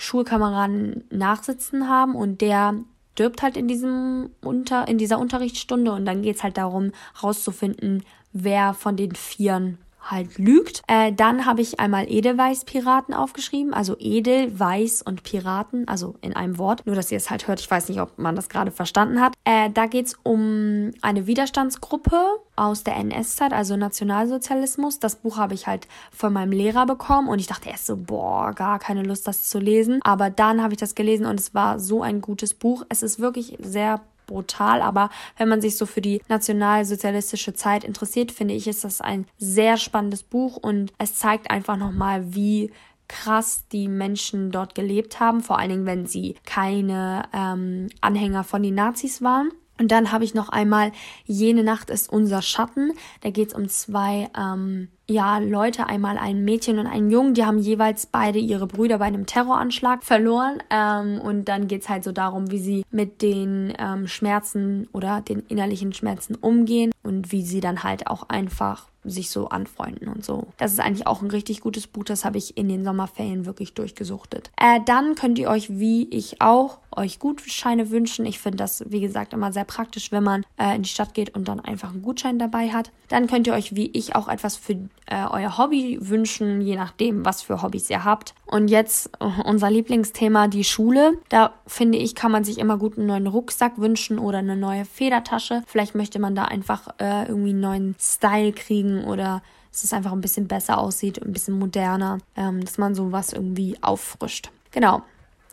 Schulkameraden 0.00 1.04
nachsitzen 1.10 1.88
haben 1.88 2.14
und 2.14 2.40
der 2.40 2.74
stirbt 3.12 3.42
halt 3.42 3.58
in 3.58 3.68
diesem 3.68 4.30
Unter, 4.40 4.88
in 4.88 4.96
dieser 4.96 5.18
Unterrichtsstunde 5.18 5.92
und 5.92 6.06
dann 6.06 6.22
geht 6.22 6.36
es 6.36 6.42
halt 6.42 6.56
darum, 6.56 6.92
rauszufinden, 7.22 8.02
wer 8.32 8.72
von 8.72 8.96
den 8.96 9.14
Vieren 9.14 9.76
halt 10.02 10.38
lügt. 10.38 10.82
Äh, 10.86 11.12
dann 11.12 11.46
habe 11.46 11.60
ich 11.60 11.80
einmal 11.80 12.10
Edelweiß-Piraten 12.10 13.14
aufgeschrieben, 13.14 13.74
also 13.74 13.96
Edelweiß 13.98 15.02
und 15.02 15.22
Piraten, 15.22 15.86
also 15.88 16.14
in 16.20 16.34
einem 16.34 16.58
Wort. 16.58 16.86
Nur, 16.86 16.96
dass 16.96 17.10
ihr 17.10 17.16
es 17.16 17.30
halt 17.30 17.48
hört, 17.48 17.60
ich 17.60 17.70
weiß 17.70 17.88
nicht, 17.88 18.00
ob 18.00 18.18
man 18.18 18.36
das 18.36 18.48
gerade 18.48 18.70
verstanden 18.70 19.20
hat. 19.20 19.34
Äh, 19.44 19.70
da 19.70 19.86
geht 19.86 20.06
es 20.06 20.16
um 20.22 20.92
eine 21.02 21.26
Widerstandsgruppe 21.26 22.20
aus 22.56 22.84
der 22.84 22.96
NS-Zeit, 22.96 23.52
also 23.52 23.76
Nationalsozialismus. 23.76 24.98
Das 24.98 25.16
Buch 25.16 25.38
habe 25.38 25.54
ich 25.54 25.66
halt 25.66 25.88
von 26.12 26.32
meinem 26.32 26.52
Lehrer 26.52 26.86
bekommen 26.86 27.28
und 27.28 27.38
ich 27.38 27.46
dachte 27.46 27.70
erst 27.70 27.86
so, 27.86 27.96
boah, 27.96 28.52
gar 28.52 28.78
keine 28.78 29.02
Lust, 29.02 29.26
das 29.26 29.48
zu 29.48 29.58
lesen. 29.58 30.00
Aber 30.02 30.30
dann 30.30 30.62
habe 30.62 30.74
ich 30.74 30.78
das 30.80 30.94
gelesen 30.94 31.26
und 31.26 31.40
es 31.40 31.54
war 31.54 31.80
so 31.80 32.02
ein 32.02 32.20
gutes 32.20 32.54
Buch. 32.54 32.84
Es 32.88 33.02
ist 33.02 33.18
wirklich 33.18 33.56
sehr 33.60 34.00
brutal, 34.30 34.80
aber 34.80 35.10
wenn 35.36 35.48
man 35.48 35.60
sich 35.60 35.76
so 35.76 35.84
für 35.84 36.00
die 36.00 36.22
nationalsozialistische 36.28 37.52
Zeit 37.52 37.84
interessiert, 37.84 38.32
finde 38.32 38.54
ich, 38.54 38.66
ist 38.66 38.84
das 38.84 39.00
ein 39.00 39.26
sehr 39.38 39.76
spannendes 39.76 40.22
Buch 40.22 40.56
und 40.56 40.92
es 40.98 41.16
zeigt 41.16 41.50
einfach 41.50 41.76
nochmal, 41.76 42.34
wie 42.34 42.70
krass 43.08 43.64
die 43.72 43.88
Menschen 43.88 44.52
dort 44.52 44.76
gelebt 44.76 45.18
haben, 45.18 45.40
vor 45.40 45.58
allen 45.58 45.70
Dingen, 45.70 45.86
wenn 45.86 46.06
sie 46.06 46.36
keine 46.46 47.24
ähm, 47.34 47.88
Anhänger 48.00 48.44
von 48.44 48.62
den 48.62 48.76
Nazis 48.76 49.20
waren. 49.20 49.50
Und 49.80 49.90
dann 49.90 50.12
habe 50.12 50.24
ich 50.24 50.34
noch 50.34 50.50
einmal 50.50 50.92
Jene 51.24 51.64
Nacht 51.64 51.90
ist 51.90 52.12
unser 52.12 52.42
Schatten. 52.42 52.92
Da 53.22 53.30
geht 53.30 53.48
es 53.48 53.54
um 53.54 53.68
zwei 53.68 54.30
ähm, 54.38 54.88
ja, 55.10 55.38
Leute, 55.38 55.88
einmal 55.88 56.16
ein 56.18 56.44
Mädchen 56.44 56.78
und 56.78 56.86
einen 56.86 57.10
Jungen, 57.10 57.34
die 57.34 57.44
haben 57.44 57.58
jeweils 57.58 58.06
beide 58.06 58.38
ihre 58.38 58.68
Brüder 58.68 58.98
bei 58.98 59.06
einem 59.06 59.26
Terroranschlag 59.26 60.04
verloren. 60.04 60.62
Ähm, 60.70 61.20
und 61.20 61.46
dann 61.46 61.66
geht 61.66 61.82
es 61.82 61.88
halt 61.88 62.04
so 62.04 62.12
darum, 62.12 62.52
wie 62.52 62.60
sie 62.60 62.84
mit 62.92 63.20
den 63.20 63.74
ähm, 63.76 64.06
Schmerzen 64.06 64.88
oder 64.92 65.20
den 65.20 65.40
innerlichen 65.48 65.92
Schmerzen 65.92 66.36
umgehen 66.36 66.92
und 67.02 67.32
wie 67.32 67.42
sie 67.42 67.60
dann 67.60 67.82
halt 67.82 68.06
auch 68.06 68.28
einfach 68.28 68.86
sich 69.04 69.30
so 69.30 69.48
anfreunden 69.48 70.08
und 70.08 70.24
so. 70.24 70.48
Das 70.58 70.72
ist 70.72 70.80
eigentlich 70.80 71.06
auch 71.06 71.22
ein 71.22 71.30
richtig 71.30 71.60
gutes 71.60 71.86
Buch, 71.86 72.04
das 72.04 72.24
habe 72.24 72.38
ich 72.38 72.56
in 72.56 72.68
den 72.68 72.84
Sommerferien 72.84 73.46
wirklich 73.46 73.74
durchgesuchtet. 73.74 74.50
Äh, 74.60 74.80
dann 74.84 75.14
könnt 75.14 75.38
ihr 75.38 75.48
euch, 75.48 75.70
wie 75.70 76.08
ich 76.10 76.40
auch, 76.42 76.78
euch 76.94 77.18
Gutscheine 77.18 77.90
wünschen. 77.90 78.26
Ich 78.26 78.38
finde 78.38 78.58
das, 78.58 78.84
wie 78.90 79.00
gesagt, 79.00 79.32
immer 79.32 79.52
sehr 79.52 79.64
praktisch, 79.64 80.12
wenn 80.12 80.24
man 80.24 80.44
äh, 80.58 80.76
in 80.76 80.82
die 80.82 80.88
Stadt 80.88 81.14
geht 81.14 81.34
und 81.34 81.48
dann 81.48 81.60
einfach 81.60 81.90
einen 81.90 82.02
Gutschein 82.02 82.38
dabei 82.38 82.70
hat. 82.70 82.90
Dann 83.08 83.26
könnt 83.26 83.46
ihr 83.46 83.54
euch, 83.54 83.74
wie 83.74 83.90
ich, 83.92 84.14
auch 84.16 84.28
etwas 84.28 84.56
für 84.56 84.76
äh, 85.10 85.26
euer 85.30 85.58
Hobby 85.58 85.98
wünschen, 86.00 86.60
je 86.60 86.76
nachdem, 86.76 87.24
was 87.24 87.42
für 87.42 87.62
Hobbys 87.62 87.90
ihr 87.90 88.04
habt. 88.04 88.34
Und 88.46 88.68
jetzt 88.68 89.10
uh, 89.22 89.42
unser 89.44 89.70
Lieblingsthema, 89.70 90.48
die 90.48 90.64
Schule. 90.64 91.18
Da 91.28 91.52
finde 91.66 91.98
ich, 91.98 92.14
kann 92.14 92.32
man 92.32 92.44
sich 92.44 92.58
immer 92.58 92.78
gut 92.78 92.96
einen 92.96 93.08
neuen 93.08 93.26
Rucksack 93.26 93.78
wünschen 93.78 94.18
oder 94.18 94.38
eine 94.38 94.56
neue 94.56 94.84
Federtasche. 94.84 95.62
Vielleicht 95.66 95.94
möchte 95.94 96.18
man 96.18 96.34
da 96.34 96.44
einfach 96.44 96.88
äh, 96.98 97.26
irgendwie 97.26 97.50
einen 97.50 97.60
neuen 97.60 97.96
Style 98.00 98.52
kriegen 98.52 99.04
oder 99.04 99.42
dass 99.70 99.84
es 99.84 99.92
einfach 99.92 100.12
ein 100.12 100.20
bisschen 100.20 100.48
besser 100.48 100.78
aussieht, 100.78 101.22
ein 101.22 101.32
bisschen 101.32 101.58
moderner, 101.58 102.18
ähm, 102.36 102.64
dass 102.64 102.78
man 102.78 102.94
sowas 102.94 103.32
irgendwie 103.32 103.76
auffrischt. 103.82 104.50
Genau. 104.70 105.02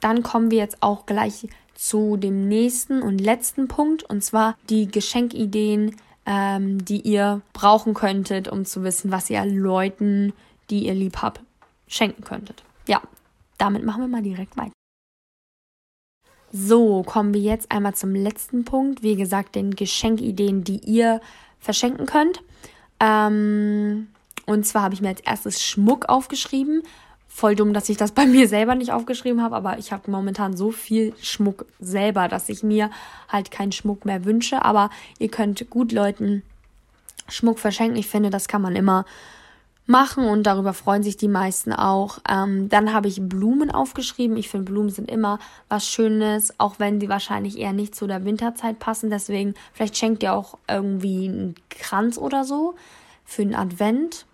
Dann 0.02 0.22
kommen 0.24 0.52
wir 0.52 0.60
jetzt 0.60 0.82
auch 0.82 1.06
gleich 1.06 1.48
zu 1.74 2.18
dem 2.18 2.48
nächsten 2.48 3.02
und 3.02 3.20
letzten 3.20 3.68
Punkt 3.68 4.04
und 4.04 4.24
zwar 4.24 4.56
die 4.70 4.88
Geschenkideen 4.88 5.96
ähm, 6.28 6.84
die 6.84 7.02
ihr 7.02 7.42
brauchen 7.54 7.94
könntet, 7.94 8.50
um 8.50 8.66
zu 8.66 8.84
wissen, 8.84 9.12
was 9.12 9.30
ihr 9.30 9.44
Leuten, 9.46 10.34
die 10.70 10.86
ihr 10.86 10.94
lieb 10.94 11.22
habt, 11.22 11.42
schenken 11.88 12.24
könntet. 12.24 12.64
Ja, 12.88 13.02
damit 13.58 13.84
machen 13.84 14.02
wir 14.02 14.10
mal 14.10 14.22
direkt 14.22 14.58
weiter. 14.58 14.74
So, 16.52 17.04
kommen 17.04 17.34
wir 17.34 17.42
jetzt 17.42 17.72
einmal 17.72 17.96
zum 17.96 18.14
letzten 18.14 18.66
Punkt. 18.66 19.04
Wie 19.04 19.16
gesagt, 19.16 19.56
den 19.56 19.76
Geschenkideen, 19.76 20.64
die 20.64 20.80
ihr 20.80 21.22
verschenken 21.60 22.06
könnt. 22.06 22.44
Ähm, 23.00 24.08
und 24.46 24.66
zwar 24.66 24.84
habe 24.84 24.94
ich 24.94 25.02
mir 25.02 25.10
als 25.10 25.22
erstes 25.22 25.64
Schmuck 25.64 26.10
aufgeschrieben 26.10 26.84
voll 27.38 27.56
dumm, 27.56 27.72
dass 27.72 27.88
ich 27.88 27.98
das 27.98 28.12
bei 28.20 28.26
mir 28.26 28.48
selber 28.48 28.74
nicht 28.74 28.92
aufgeschrieben 28.92 29.44
habe, 29.44 29.56
aber 29.56 29.78
ich 29.78 29.92
habe 29.92 30.10
momentan 30.10 30.58
so 30.58 30.72
viel 30.72 31.14
Schmuck 31.22 31.66
selber, 31.80 32.28
dass 32.28 32.50
ich 32.50 32.64
mir 32.64 32.90
halt 33.30 33.52
keinen 33.52 33.72
Schmuck 33.72 34.06
mehr 34.06 34.26
wünsche. 34.26 34.66
Aber 34.66 34.90
ihr 35.20 35.30
könnt 35.30 35.70
gut 35.70 35.92
Leuten 35.92 36.42
Schmuck 37.30 37.60
verschenken. 37.60 37.98
Ich 37.98 38.08
finde, 38.08 38.32
das 38.32 38.48
kann 38.48 38.64
man 38.64 38.76
immer 38.76 39.06
machen 39.86 40.26
und 40.26 40.44
darüber 40.44 40.74
freuen 40.74 41.04
sich 41.04 41.16
die 41.16 41.28
meisten 41.28 41.74
auch. 41.74 42.18
Ähm, 42.28 42.70
dann 42.70 42.92
habe 42.92 43.08
ich 43.08 43.22
Blumen 43.22 43.70
aufgeschrieben. 43.70 44.36
Ich 44.36 44.50
finde, 44.50 44.72
Blumen 44.72 44.90
sind 44.90 45.10
immer 45.10 45.38
was 45.70 45.88
Schönes, 45.88 46.60
auch 46.60 46.80
wenn 46.80 47.00
sie 47.00 47.08
wahrscheinlich 47.08 47.60
eher 47.60 47.72
nicht 47.72 47.94
zu 47.94 48.08
der 48.08 48.26
Winterzeit 48.26 48.80
passen. 48.80 49.12
Deswegen, 49.12 49.54
vielleicht 49.74 49.96
schenkt 49.96 50.24
ihr 50.24 50.34
auch 50.34 50.58
irgendwie 50.68 51.28
einen 51.28 51.56
Kranz 51.70 52.18
oder 52.18 52.44
so 52.44 52.74
für 53.26 53.44
den 53.44 53.56
Advent 53.56 54.26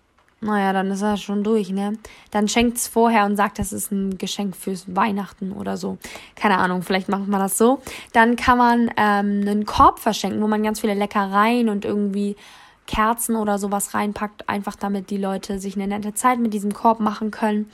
naja, 0.44 0.72
dann 0.72 0.90
ist 0.90 1.02
er 1.02 1.16
schon 1.16 1.42
durch, 1.42 1.70
ne? 1.70 1.94
Dann 2.30 2.48
schenkt 2.48 2.76
es 2.76 2.86
vorher 2.86 3.24
und 3.24 3.36
sagt, 3.36 3.58
das 3.58 3.72
ist 3.72 3.90
ein 3.90 4.18
Geschenk 4.18 4.54
fürs 4.56 4.84
Weihnachten 4.94 5.52
oder 5.52 5.76
so. 5.76 5.98
Keine 6.36 6.58
Ahnung, 6.58 6.82
vielleicht 6.82 7.08
macht 7.08 7.26
man 7.26 7.40
das 7.40 7.58
so. 7.58 7.80
Dann 8.12 8.36
kann 8.36 8.58
man 8.58 8.90
ähm, 8.96 9.40
einen 9.40 9.66
Korb 9.66 9.98
verschenken, 9.98 10.42
wo 10.42 10.46
man 10.46 10.62
ganz 10.62 10.80
viele 10.80 10.94
Leckereien 10.94 11.68
und 11.68 11.84
irgendwie 11.84 12.36
Kerzen 12.86 13.36
oder 13.36 13.58
sowas 13.58 13.94
reinpackt, 13.94 14.48
einfach 14.48 14.76
damit 14.76 15.10
die 15.10 15.16
Leute 15.16 15.58
sich 15.58 15.76
eine 15.76 15.86
nette 15.86 16.14
Zeit 16.14 16.38
mit 16.38 16.52
diesem 16.52 16.74
Korb 16.74 17.00
machen 17.00 17.30
können. 17.30 17.70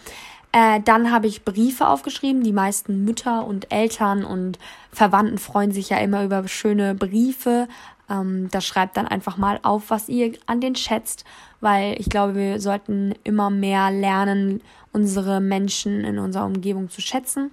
Äh, 0.52 0.80
dann 0.84 1.12
habe 1.12 1.26
ich 1.26 1.44
Briefe 1.44 1.86
aufgeschrieben. 1.86 2.42
Die 2.42 2.52
meisten 2.52 3.04
Mütter 3.04 3.46
und 3.46 3.72
Eltern 3.72 4.24
und 4.24 4.58
Verwandten 4.92 5.38
freuen 5.38 5.72
sich 5.72 5.90
ja 5.90 5.98
immer 5.98 6.24
über 6.24 6.46
schöne 6.48 6.94
Briefe. 6.94 7.68
Ähm, 8.10 8.48
da 8.50 8.60
schreibt 8.60 8.96
dann 8.96 9.06
einfach 9.06 9.36
mal 9.36 9.60
auf, 9.62 9.90
was 9.90 10.08
ihr 10.08 10.32
an 10.46 10.60
den 10.60 10.74
schätzt, 10.74 11.24
weil 11.60 11.98
ich 11.98 12.10
glaube, 12.10 12.34
wir 12.34 12.60
sollten 12.60 13.14
immer 13.24 13.48
mehr 13.48 13.90
lernen, 13.90 14.60
unsere 14.92 15.40
Menschen 15.40 16.04
in 16.04 16.18
unserer 16.18 16.46
Umgebung 16.46 16.90
zu 16.90 17.00
schätzen. 17.00 17.52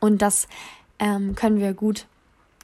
Und 0.00 0.22
das 0.22 0.48
ähm, 0.98 1.34
können 1.34 1.60
wir 1.60 1.74
gut 1.74 2.06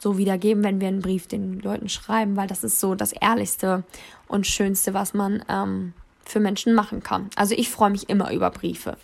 so 0.00 0.16
wiedergeben, 0.16 0.64
wenn 0.64 0.80
wir 0.80 0.88
einen 0.88 1.02
Brief 1.02 1.26
den 1.26 1.60
Leuten 1.60 1.88
schreiben, 1.88 2.36
weil 2.36 2.48
das 2.48 2.64
ist 2.64 2.80
so 2.80 2.94
das 2.94 3.12
Ehrlichste 3.12 3.84
und 4.28 4.46
Schönste, 4.46 4.94
was 4.94 5.12
man 5.12 5.44
ähm, 5.48 5.92
für 6.24 6.40
Menschen 6.40 6.74
machen 6.74 7.02
kann. 7.02 7.30
Also 7.36 7.54
ich 7.56 7.70
freue 7.70 7.90
mich 7.90 8.08
immer 8.08 8.32
über 8.32 8.50
Briefe. 8.50 8.96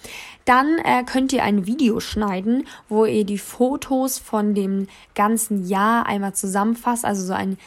Dann 0.45 0.79
äh, 0.79 1.03
könnt 1.05 1.33
ihr 1.33 1.43
ein 1.43 1.67
Video 1.67 2.01
schneiden, 2.01 2.67
wo 2.89 3.05
ihr 3.05 3.25
die 3.25 3.39
Fotos 3.39 4.19
von 4.19 4.55
dem 4.55 4.87
ganzen 5.15 5.67
Jahr 5.67 6.07
einmal 6.07 6.35
zusammenfasst, 6.35 7.05
also 7.05 7.25
so 7.25 7.33
ein 7.33 7.59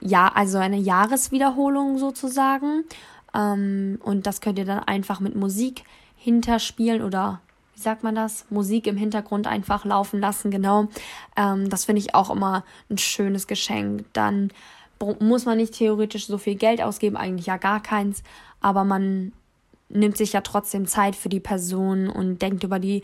Jahr, 0.00 0.36
also 0.36 0.58
eine 0.58 0.78
Jahreswiederholung 0.78 1.98
sozusagen. 1.98 2.84
Ähm, 3.34 3.98
und 4.02 4.26
das 4.26 4.40
könnt 4.40 4.58
ihr 4.58 4.64
dann 4.64 4.80
einfach 4.80 5.20
mit 5.20 5.36
Musik 5.36 5.84
hinterspielen 6.16 7.02
oder 7.02 7.40
wie 7.74 7.80
sagt 7.80 8.04
man 8.04 8.14
das? 8.14 8.46
Musik 8.50 8.86
im 8.86 8.96
Hintergrund 8.96 9.46
einfach 9.46 9.84
laufen 9.84 10.20
lassen, 10.20 10.50
genau. 10.50 10.86
Ähm, 11.36 11.68
das 11.68 11.84
finde 11.84 12.00
ich 12.00 12.14
auch 12.14 12.30
immer 12.30 12.64
ein 12.88 12.98
schönes 12.98 13.46
Geschenk. 13.46 14.04
Dann 14.12 14.50
muss 15.20 15.44
man 15.44 15.58
nicht 15.58 15.74
theoretisch 15.74 16.26
so 16.26 16.38
viel 16.38 16.54
Geld 16.54 16.82
ausgeben, 16.82 17.16
eigentlich 17.16 17.46
ja 17.46 17.56
gar 17.56 17.82
keins, 17.82 18.22
aber 18.60 18.84
man 18.84 19.32
nimmt 19.88 20.16
sich 20.16 20.32
ja 20.32 20.40
trotzdem 20.40 20.86
Zeit 20.86 21.14
für 21.14 21.28
die 21.28 21.40
Person 21.40 22.08
und 22.08 22.40
denkt 22.42 22.64
über 22.64 22.78
die 22.78 23.02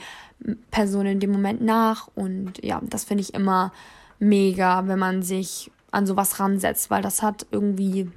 Person 0.70 1.06
in 1.06 1.20
dem 1.20 1.30
Moment 1.30 1.62
nach 1.62 2.08
und 2.14 2.62
ja, 2.64 2.80
das 2.82 3.04
finde 3.04 3.22
ich 3.22 3.34
immer 3.34 3.72
mega, 4.18 4.86
wenn 4.86 4.98
man 4.98 5.22
sich 5.22 5.70
an 5.90 6.06
sowas 6.06 6.40
ransetzt, 6.40 6.90
weil 6.90 7.02
das 7.02 7.22
hat 7.22 7.46
irgendwie 7.50 8.10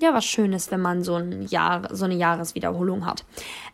ja 0.00 0.12
was 0.12 0.24
Schönes, 0.24 0.70
wenn 0.70 0.80
man 0.80 1.02
so 1.04 1.14
ein 1.14 1.42
Jahr, 1.42 1.94
so 1.94 2.04
eine 2.04 2.14
Jahreswiederholung 2.14 3.06
hat. 3.06 3.24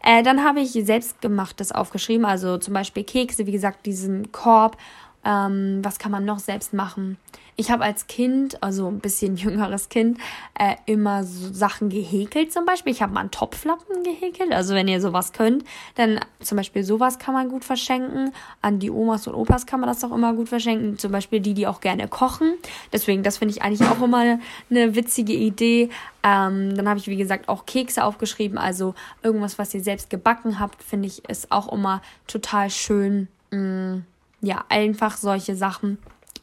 Äh, 0.03 0.23
dann 0.23 0.45
habe 0.45 0.61
ich 0.61 0.73
selbstgemachtes 0.73 1.73
aufgeschrieben, 1.73 2.27
also 2.27 2.59
zum 2.59 2.75
Beispiel 2.75 3.05
Kekse, 3.05 3.47
wie 3.47 3.53
gesagt, 3.53 3.87
diesen 3.87 4.33
Korb. 4.33 4.77
Ähm, 5.25 5.81
was 5.83 5.99
kann 5.99 6.13
man 6.13 6.25
noch 6.25 6.39
selbst 6.39 6.73
machen? 6.73 7.19
Ich 7.61 7.71
habe 7.71 7.85
als 7.85 8.07
Kind, 8.07 8.63
also 8.63 8.89
ein 8.89 9.01
bisschen 9.01 9.37
jüngeres 9.37 9.91
Kind, 9.91 10.19
äh, 10.59 10.77
immer 10.87 11.25
so 11.25 11.53
Sachen 11.53 11.91
gehäkelt 11.91 12.53
zum 12.55 12.65
Beispiel. 12.65 12.91
Ich 12.91 13.03
habe 13.03 13.13
mal 13.13 13.21
einen 13.21 13.31
Topflappen 13.31 14.03
gehäkelt. 14.03 14.53
Also 14.53 14.75
wenn 14.75 14.89
ihr 14.89 15.01
sowas 15.03 15.35
könnt, 15.35 15.65
dann 15.97 16.21
zum 16.41 16.57
Beispiel 16.57 16.85
sowas 16.85 17.19
kann 17.19 17.35
man 17.35 17.51
gut 17.51 17.65
verschenken. 17.65 18.33
An 18.63 18.79
die 18.79 18.91
Omas 18.91 19.27
und 19.27 19.35
Opas 19.35 19.67
kann 19.67 19.81
man 19.81 19.91
das 19.91 20.03
auch 20.05 20.13
immer 20.13 20.33
gut 20.33 20.49
verschenken. 20.49 20.97
Zum 20.97 21.13
Beispiel 21.13 21.41
die, 21.41 21.53
die 21.53 21.67
auch 21.67 21.81
gerne 21.81 22.09
kochen. 22.09 22.55
Deswegen, 22.95 23.23
das 23.23 23.37
finde 23.37 23.55
ich 23.55 23.63
eigentlich 23.63 23.87
auch 23.87 24.01
immer 24.01 24.19
eine, 24.19 24.41
eine 24.71 24.95
witzige 24.95 25.35
Idee. 25.35 25.91
Ähm, 26.23 26.75
dann 26.75 26.89
habe 26.89 26.99
ich, 26.99 27.09
wie 27.09 27.17
gesagt, 27.17 27.51
auch 27.51 27.67
Kekse 27.67 28.05
aufgeschrieben. 28.05 28.57
Also 28.57 28.95
irgendwas, 29.23 29.59
was 29.59 29.75
ihr 29.75 29.83
selbst 29.83 30.09
gebacken 30.09 30.61
habt, 30.61 30.83
finde 30.83 31.09
ich, 31.09 31.29
ist 31.29 31.53
auch 31.53 31.71
immer 31.71 32.01
total 32.27 32.71
schön. 32.71 33.29
Mm, 33.51 33.99
ja, 34.41 34.65
einfach 34.69 35.17
solche 35.17 35.57
Sachen 35.57 35.99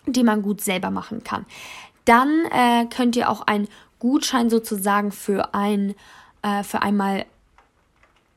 die 0.07 0.23
man 0.23 0.41
gut 0.41 0.62
selber 0.62 0.89
machen 0.89 1.23
kann. 1.23 1.45
Dann 2.05 2.45
äh, 2.51 2.86
könnt 2.86 3.15
ihr 3.15 3.29
auch 3.29 3.41
einen 3.41 3.67
Gutschein 3.99 4.49
sozusagen 4.49 5.12
für 5.12 5.53
ein 5.53 5.95
äh, 6.41 6.63
für 6.63 6.81
einmal 6.81 7.25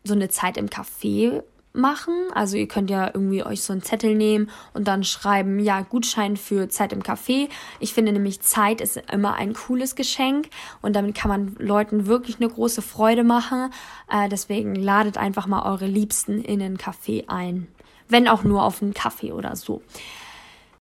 so 0.03 0.15
eine 0.15 0.29
Zeit 0.29 0.57
im 0.57 0.69
Café 0.69 1.43
machen. 1.73 2.15
Also 2.35 2.57
ihr 2.57 2.67
könnt 2.67 2.91
ja 2.91 3.11
irgendwie 3.13 3.45
euch 3.45 3.63
so 3.63 3.73
einen 3.73 3.83
Zettel 3.83 4.17
nehmen 4.17 4.51
und 4.75 4.89
dann 4.89 5.05
schreiben, 5.05 5.61
ja, 5.61 5.83
Gutschein 5.83 6.37
für 6.37 6.69
Zeit 6.69 6.93
im 6.93 7.03
Café. 7.03 7.49
Ich 7.79 7.95
finde 7.95 8.13
nämlich 8.13 8.41
Zeit 8.41 8.81
ist 8.81 9.01
immer 9.13 9.35
ein 9.35 9.53
cooles 9.53 9.95
Geschenk 9.95 10.49
und 10.83 10.97
damit 10.97 11.15
kann 11.15 11.29
man 11.29 11.55
Leuten 11.59 12.07
wirklich 12.07 12.41
eine 12.41 12.49
große 12.49 12.83
Freude 12.83 13.23
machen. 13.23 13.71
Äh, 14.11 14.29
deswegen 14.29 14.75
ladet 14.75 15.17
einfach 15.17 15.47
mal 15.47 15.71
eure 15.71 15.87
Liebsten 15.87 16.43
in 16.43 16.61
einen 16.61 16.79
Café 16.79 17.29
ein. 17.29 17.69
Wenn 18.11 18.29
auch 18.29 18.45
nur 18.45 18.65
auf 18.65 18.83
einen 18.83 18.95
Kaffee 18.95 19.33
oder 19.33 19.57
so. 19.57 19.83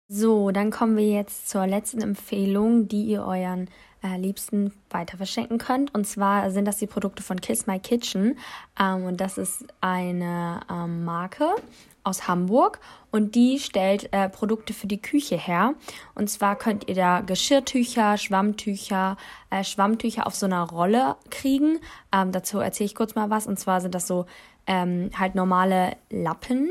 So, 0.08 0.52
dann 0.52 0.70
kommen 0.70 0.98
wir 0.98 1.10
jetzt 1.10 1.50
zur 1.50 1.66
letzten 1.66 2.02
Empfehlung, 2.02 2.88
die 2.88 3.06
ihr 3.06 3.26
euren 3.26 3.70
äh, 4.04 4.18
Liebsten 4.18 4.72
weiter 4.92 5.18
verschenken 5.18 5.58
könnt. 5.58 5.96
Und 5.96 6.06
zwar 6.06 6.52
sind 6.52 6.66
das 6.66 6.78
die 6.78 6.86
Produkte 6.88 7.24
von 7.24 7.42
Kiss 7.42 7.66
My 7.66 7.80
Kitchen. 7.80 8.38
Ähm, 8.80 9.06
und 9.06 9.20
das 9.20 9.40
ist 9.40 9.66
eine 9.82 10.60
ähm, 10.70 11.06
Marke 11.06 11.56
aus 12.04 12.28
Hamburg 12.28 12.80
und 13.10 13.34
die 13.34 13.58
stellt 13.58 14.14
äh, 14.14 14.30
Produkte 14.30 14.74
für 14.74 14.86
die 14.86 15.02
Küche 15.02 15.38
her. 15.38 15.74
Und 16.14 16.30
zwar 16.30 16.56
könnt 16.56 16.88
ihr 16.88 16.94
da 16.94 17.22
Geschirrtücher, 17.22 18.18
Schwammtücher, 18.18 19.18
äh, 19.50 19.64
Schwammtücher 19.64 20.28
auf 20.28 20.36
so 20.36 20.46
einer 20.46 20.70
Rolle 20.70 21.16
kriegen. 21.32 21.80
Ähm, 22.14 22.32
dazu 22.32 22.60
erzähle 22.60 22.86
ich 22.86 22.96
kurz 22.96 23.16
mal 23.16 23.32
was. 23.32 23.48
Und 23.48 23.60
zwar 23.60 23.82
sind 23.82 23.96
das 23.96 24.06
so 24.06 24.28
ähm, 24.68 25.10
halt 25.18 25.34
normale 25.34 25.98
Lappen 26.12 26.70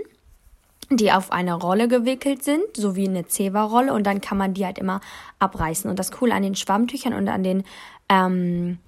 die 0.97 1.13
auf 1.13 1.33
eine 1.33 1.55
Rolle 1.55 1.89
gewickelt 1.89 2.43
sind, 2.43 2.77
so 2.77 2.97
wie 2.97 3.09
eine 3.09 3.27
Zewa-Rolle 3.27 3.93
und 3.93 4.07
dann 4.07 4.21
kann 4.21 4.39
man 4.39 4.55
die 4.55 4.65
halt 4.65 4.79
immer 4.79 5.01
abreißen. 5.39 5.89
Und 5.91 5.99
das 5.99 6.13
Coole 6.13 6.35
an 6.35 6.43
den 6.43 6.55
Schwammtüchern 6.55 7.15
und 7.15 7.29
an 7.29 7.43
den 7.43 7.65
ähm, 8.09 8.79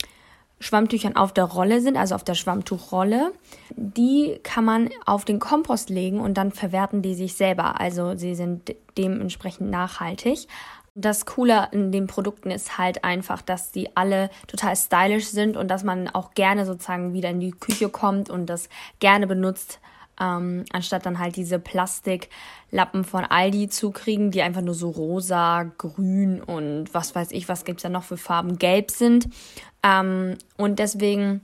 Schwammtüchern 0.59 1.17
auf 1.17 1.33
der 1.33 1.45
Rolle 1.45 1.81
sind, 1.81 1.97
also 1.97 2.15
auf 2.15 2.25
der 2.25 2.35
Schwammtuchrolle, 2.35 3.33
die 3.77 4.39
kann 4.43 4.65
man 4.65 4.89
auf 5.05 5.25
den 5.25 5.39
Kompost 5.39 5.91
legen 5.91 6.21
und 6.21 6.35
dann 6.35 6.51
verwerten 6.51 7.03
die 7.03 7.15
sich 7.15 7.35
selber. 7.35 7.81
Also 7.81 8.17
sie 8.17 8.35
sind 8.35 8.75
dementsprechend 8.97 9.71
nachhaltig. 9.71 10.49
Das 10.95 11.27
Coole 11.27 11.69
in 11.73 11.93
den 11.93 12.07
Produkten 12.07 12.51
ist 12.51 12.79
halt 12.79 13.05
einfach, 13.05 13.43
dass 13.43 13.71
die 13.71 13.95
alle 13.99 14.31
total 14.47 14.75
stylisch 14.77 15.27
sind 15.27 15.59
und 15.59 15.69
dass 15.69 15.85
man 15.85 16.09
auch 16.09 16.33
gerne 16.33 16.65
sozusagen 16.65 17.13
wieder 17.13 17.29
in 17.29 17.41
die 17.41 17.51
Küche 17.51 17.91
kommt 17.91 18.31
und 18.31 18.47
das 18.47 18.71
gerne 18.99 19.27
benutzt 19.27 19.79
ähm, 20.21 20.65
anstatt 20.73 21.07
dann 21.07 21.19
halt 21.19 21.37
diese 21.37 21.59
Plastiklappen 21.59 23.05
von 23.05 23.25
Aldi 23.25 23.69
zu 23.69 23.91
kriegen, 23.91 24.31
die 24.31 24.43
einfach 24.43 24.63
nur 24.63 24.75
so 24.75 24.91
rosa, 24.91 25.65
grün 25.79 26.43
und 26.43 26.93
was 26.93 27.15
weiß 27.15 27.33
ich, 27.33 27.49
was 27.49 27.65
gibt's 27.65 27.83
da 27.83 27.89
noch 27.89 28.05
für 28.05 28.17
Farben, 28.17 28.59
gelb 28.59 28.91
sind. 28.91 29.29
Ähm, 29.83 30.37
und 30.57 30.79
deswegen 30.79 31.41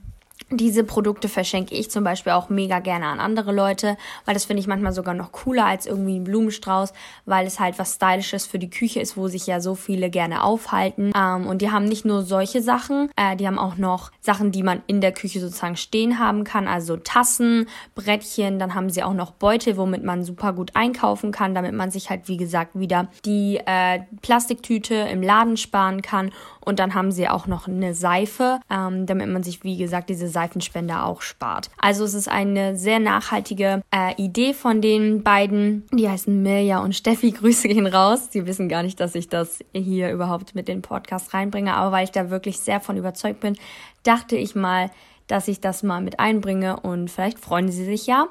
diese 0.57 0.83
Produkte 0.83 1.29
verschenke 1.29 1.75
ich 1.75 1.91
zum 1.91 2.03
Beispiel 2.03 2.33
auch 2.33 2.49
mega 2.49 2.79
gerne 2.79 3.07
an 3.07 3.19
andere 3.19 3.51
Leute, 3.51 3.97
weil 4.25 4.33
das 4.33 4.45
finde 4.45 4.61
ich 4.61 4.67
manchmal 4.67 4.93
sogar 4.93 5.13
noch 5.13 5.31
cooler 5.31 5.65
als 5.65 5.85
irgendwie 5.85 6.19
ein 6.19 6.23
Blumenstrauß, 6.23 6.93
weil 7.25 7.45
es 7.45 7.59
halt 7.59 7.79
was 7.79 7.95
Stylisches 7.95 8.45
für 8.45 8.59
die 8.59 8.69
Küche 8.69 8.99
ist, 8.99 9.17
wo 9.17 9.27
sich 9.27 9.47
ja 9.47 9.59
so 9.59 9.75
viele 9.75 10.09
gerne 10.09 10.43
aufhalten. 10.43 11.11
Ähm, 11.15 11.47
und 11.47 11.61
die 11.61 11.71
haben 11.71 11.85
nicht 11.85 12.05
nur 12.05 12.23
solche 12.23 12.61
Sachen, 12.61 13.09
äh, 13.15 13.35
die 13.35 13.47
haben 13.47 13.59
auch 13.59 13.77
noch 13.77 14.11
Sachen, 14.21 14.51
die 14.51 14.63
man 14.63 14.81
in 14.87 15.01
der 15.01 15.11
Küche 15.11 15.39
sozusagen 15.39 15.75
stehen 15.75 16.19
haben 16.19 16.43
kann, 16.43 16.67
also 16.67 16.97
Tassen, 16.97 17.67
Brettchen, 17.95 18.59
dann 18.59 18.75
haben 18.75 18.89
sie 18.89 19.03
auch 19.03 19.13
noch 19.13 19.31
Beutel, 19.31 19.77
womit 19.77 20.03
man 20.03 20.23
super 20.23 20.53
gut 20.53 20.71
einkaufen 20.75 21.31
kann, 21.31 21.55
damit 21.55 21.73
man 21.73 21.91
sich 21.91 22.09
halt, 22.09 22.27
wie 22.27 22.37
gesagt, 22.37 22.79
wieder 22.79 23.07
die 23.25 23.59
äh, 23.65 24.01
Plastiktüte 24.21 24.95
im 24.95 25.21
Laden 25.21 25.57
sparen 25.57 26.01
kann. 26.01 26.31
Und 26.65 26.79
dann 26.79 26.93
haben 26.93 27.11
sie 27.11 27.27
auch 27.27 27.45
noch 27.45 27.67
eine 27.67 27.93
Seife, 27.93 28.59
ähm, 28.69 29.05
damit 29.05 29.27
man 29.27 29.43
sich, 29.43 29.63
wie 29.63 29.77
gesagt, 29.77 30.09
diese 30.09 30.27
Seifenspender 30.43 31.05
auch 31.05 31.21
spart. 31.21 31.69
Also 31.77 32.03
es 32.03 32.13
ist 32.13 32.27
eine 32.27 32.75
sehr 32.77 32.99
nachhaltige 32.99 33.81
äh, 33.91 34.13
Idee 34.21 34.53
von 34.53 34.81
den 34.81 35.23
beiden. 35.23 35.85
Die 35.93 36.09
heißen 36.09 36.43
Mirja 36.43 36.79
und 36.79 36.95
Steffi. 36.95 37.31
Grüße 37.43 37.69
gehen 37.69 37.87
raus. 37.87 38.27
Sie 38.31 38.45
wissen 38.45 38.67
gar 38.67 38.83
nicht, 38.83 38.99
dass 38.99 39.15
ich 39.15 39.29
das 39.29 39.59
hier 39.73 40.11
überhaupt 40.11 40.53
mit 40.53 40.67
den 40.67 40.81
Podcast 40.81 41.33
reinbringe, 41.33 41.73
aber 41.73 41.93
weil 41.93 42.03
ich 42.03 42.11
da 42.11 42.29
wirklich 42.29 42.59
sehr 42.59 42.81
von 42.81 42.97
überzeugt 42.97 43.39
bin, 43.39 43.55
dachte 44.03 44.35
ich 44.35 44.53
mal, 44.53 44.91
dass 45.27 45.47
ich 45.47 45.61
das 45.61 45.83
mal 45.83 46.01
mit 46.01 46.19
einbringe 46.19 46.79
und 46.81 47.09
vielleicht 47.09 47.39
freuen 47.39 47.71
sie 47.71 47.85
sich 47.85 48.05
ja. 48.05 48.27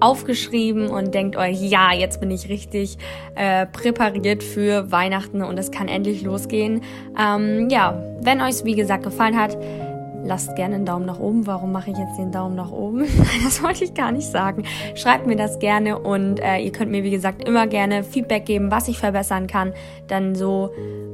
aufgeschrieben 0.00 0.88
und 0.88 1.12
denkt 1.12 1.36
euch, 1.36 1.60
ja, 1.60 1.92
jetzt 1.92 2.20
bin 2.20 2.30
ich 2.30 2.48
richtig 2.48 2.96
äh, 3.34 3.66
präpariert 3.66 4.42
für 4.42 4.90
Weihnachten 4.90 5.42
und 5.42 5.58
es 5.58 5.70
kann 5.70 5.88
endlich 5.88 6.22
losgehen. 6.22 6.80
Ähm, 7.18 7.68
ja, 7.68 8.02
wenn 8.22 8.40
euch 8.40 8.64
wie 8.64 8.74
gesagt 8.74 9.04
gefallen 9.04 9.38
hat, 9.38 9.58
Lasst 10.24 10.54
gerne 10.56 10.76
einen 10.76 10.86
Daumen 10.86 11.06
nach 11.06 11.18
oben. 11.18 11.46
Warum 11.46 11.72
mache 11.72 11.90
ich 11.90 11.98
jetzt 11.98 12.16
den 12.18 12.30
Daumen 12.30 12.54
nach 12.54 12.70
oben? 12.70 13.04
das 13.44 13.62
wollte 13.62 13.84
ich 13.84 13.94
gar 13.94 14.12
nicht 14.12 14.28
sagen. 14.28 14.64
Schreibt 14.94 15.26
mir 15.26 15.36
das 15.36 15.58
gerne 15.58 15.98
und 15.98 16.40
äh, 16.40 16.58
ihr 16.58 16.72
könnt 16.72 16.90
mir, 16.90 17.02
wie 17.02 17.10
gesagt, 17.10 17.46
immer 17.46 17.66
gerne 17.66 18.04
Feedback 18.04 18.46
geben, 18.46 18.70
was 18.70 18.88
ich 18.88 18.98
verbessern 18.98 19.46
kann. 19.46 19.72
Dann 20.06 20.34
so 20.34 20.70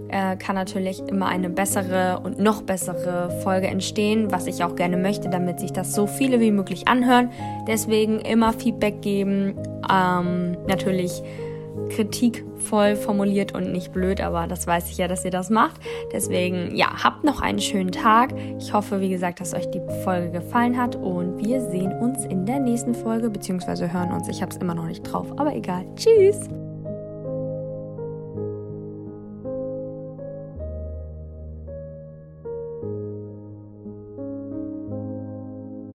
äh, 0.09 0.37
kann 0.37 0.55
natürlich 0.55 1.01
immer 1.09 1.27
eine 1.27 1.49
bessere 1.49 2.21
und 2.23 2.38
noch 2.38 2.62
bessere 2.62 3.31
Folge 3.42 3.68
entstehen, 3.68 4.31
was 4.31 4.47
ich 4.47 4.64
auch 4.64 4.77
gerne 4.77 4.97
möchte, 4.97 5.29
damit 5.29 5.61
sich 5.61 5.73
das 5.73 5.94
so 5.94 6.07
viele 6.07 6.40
wie 6.40 6.51
möglich 6.51 6.88
anhören. 6.88 7.31
Deswegen 7.66 8.21
immer 8.21 8.53
Feedback 8.53 9.01
geben. 9.03 9.55
Ähm, 9.90 10.57
natürlich 10.66 11.23
kritikvoll 11.91 12.97
formuliert 12.97 13.55
und 13.55 13.73
nicht 13.73 13.93
blöd, 13.93 14.21
aber 14.21 14.47
das 14.47 14.67
weiß 14.67 14.91
ich 14.91 14.99
ja, 14.99 15.09
dass 15.09 15.25
ihr 15.25 15.31
das 15.31 15.51
macht. 15.51 15.81
Deswegen, 16.12 16.75
ja, 16.75 17.03
habt 17.03 17.25
noch 17.25 17.41
einen 17.41 17.61
schönen 17.61 17.93
Tag. 17.93 18.35
Ich 18.59 18.73
hoffe, 18.73 19.01
wie 19.01 19.09
gesagt, 19.09 19.41
dass 19.41 19.55
euch 19.55 19.71
die 19.71 19.83
Folge 20.05 20.31
gefallen 20.31 20.77
hat 20.77 20.97
und 20.97 21.38
wir 21.38 21.61
sehen 21.61 21.93
uns 22.01 22.25
in 22.25 22.47
der 22.47 22.61
nächsten 22.61 22.95
Folge, 22.95 23.31
beziehungsweise 23.31 23.93
hören 23.93 24.12
uns. 24.12 24.29
Ich 24.29 24.43
habe 24.43 24.53
es 24.53 24.59
immer 24.59 24.75
noch 24.75 24.87
nicht 24.87 25.03
drauf, 25.03 25.27
aber 25.37 25.55
egal. 25.55 25.85
Tschüss! 25.97 26.49